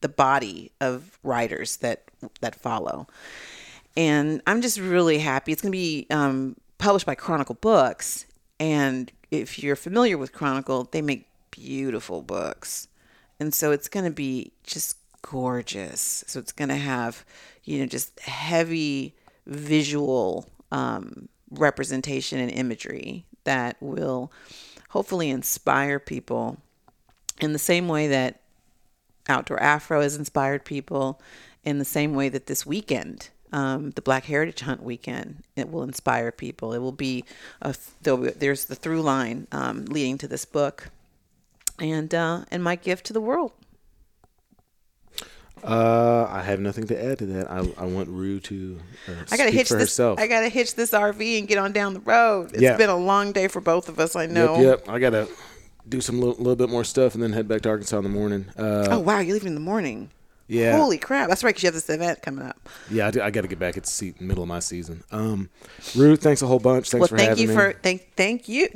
[0.00, 2.04] the body of writers that
[2.40, 3.06] that follow.
[3.94, 5.52] And i'm just really happy.
[5.52, 8.24] It's going to be um, published by chronicle books
[8.62, 12.86] and if you're familiar with chronicle they make beautiful books.
[13.40, 16.22] And so it's going to be just gorgeous.
[16.28, 17.24] So it's going to have
[17.64, 19.14] you know just heavy
[19.46, 24.32] visual um, representation and imagery that will
[24.90, 26.58] hopefully inspire people
[27.40, 28.40] in the same way that
[29.28, 31.20] Outdoor Afro has inspired people,
[31.64, 35.82] in the same way that this weekend, um, the Black Heritage Hunt weekend, it will
[35.82, 36.72] inspire people.
[36.72, 37.24] It will be,
[37.60, 37.74] a,
[38.04, 40.88] there's the through line um, leading to this book,
[41.78, 43.52] and uh, and my gift to the world.
[45.64, 47.48] Uh, I have nothing to add to that.
[47.50, 48.80] I, I want Rue to.
[49.08, 49.90] Uh, I gotta hitch for this.
[49.90, 50.18] herself.
[50.18, 52.50] I gotta hitch this RV and get on down the road.
[52.52, 52.76] It's Yeah.
[52.76, 54.16] been a long day for both of us.
[54.16, 54.56] I know.
[54.60, 54.88] Yep, yep.
[54.88, 55.28] I gotta
[55.88, 58.08] do some little, little bit more stuff and then head back to Arkansas in the
[58.10, 58.46] morning.
[58.58, 60.10] Uh, Oh wow, you're leaving in the morning.
[60.52, 61.28] Yeah, Holy crap!
[61.28, 62.68] That's right, because you have this event coming up.
[62.90, 63.10] yeah.
[63.14, 63.76] I, I got to get back.
[63.76, 65.02] It's se- middle of my season.
[65.10, 65.48] Um,
[65.96, 66.90] Rue, thanks a whole bunch.
[66.90, 67.54] Thanks well, for thank having you me.
[67.54, 68.68] for thank thank you,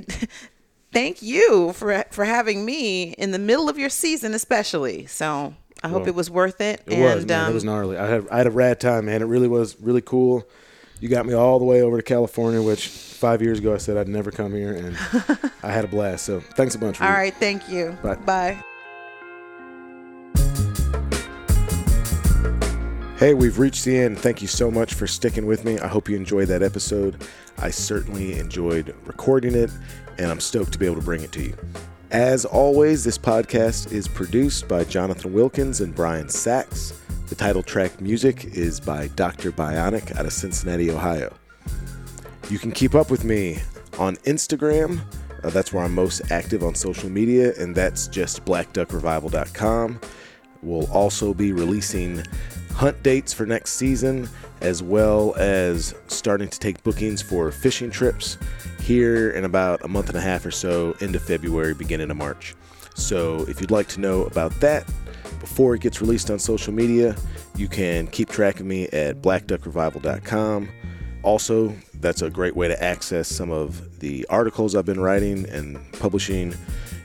[0.92, 5.06] thank you for for having me in the middle of your season, especially.
[5.06, 6.82] So I hope Well, it was worth it.
[6.86, 7.44] It and was, man.
[7.44, 7.96] um, it was gnarly.
[7.98, 9.22] I had I had a rad time, man.
[9.22, 10.48] It really was really cool.
[10.98, 13.98] You got me all the way over to California, which five years ago I said
[13.98, 14.96] I'd never come here, and
[15.62, 16.24] I had a blast.
[16.24, 17.02] So thanks a bunch.
[17.02, 17.34] All right.
[17.34, 17.98] Thank you.
[18.02, 18.14] Bye.
[18.14, 18.64] Bye.
[23.18, 24.18] Hey, we've reached the end.
[24.18, 25.78] Thank you so much for sticking with me.
[25.78, 27.26] I hope you enjoyed that episode.
[27.56, 29.70] I certainly enjoyed recording it,
[30.18, 31.56] and I'm stoked to be able to bring it to you.
[32.10, 37.00] As always, this podcast is produced by Jonathan Wilkins and Brian Sachs.
[37.28, 39.50] The title track music is by Dr.
[39.50, 41.34] Bionic out of Cincinnati, Ohio.
[42.50, 43.60] You can keep up with me
[43.98, 45.00] on Instagram.
[45.42, 50.00] Uh, that's where I'm most active on social media, and that's just blackduckrevival.com.
[50.62, 52.22] We'll also be releasing
[52.76, 54.28] hunt dates for next season,
[54.60, 58.36] as well as starting to take bookings for fishing trips
[58.82, 62.54] here in about a month and a half or so, into February, beginning of March.
[62.94, 64.86] So if you'd like to know about that
[65.40, 67.16] before it gets released on social media,
[67.56, 70.68] you can keep track of me at blackduckrevival.com.
[71.22, 75.78] Also, that's a great way to access some of the articles I've been writing and
[75.92, 76.54] publishing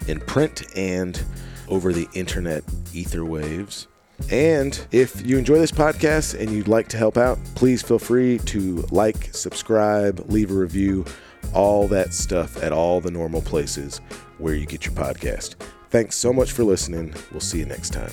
[0.09, 1.23] in print and
[1.69, 3.87] over the internet ether waves.
[4.29, 8.37] And if you enjoy this podcast and you'd like to help out, please feel free
[8.39, 11.05] to like, subscribe, leave a review,
[11.53, 13.99] all that stuff at all the normal places
[14.37, 15.55] where you get your podcast.
[15.89, 17.13] Thanks so much for listening.
[17.31, 18.11] We'll see you next time.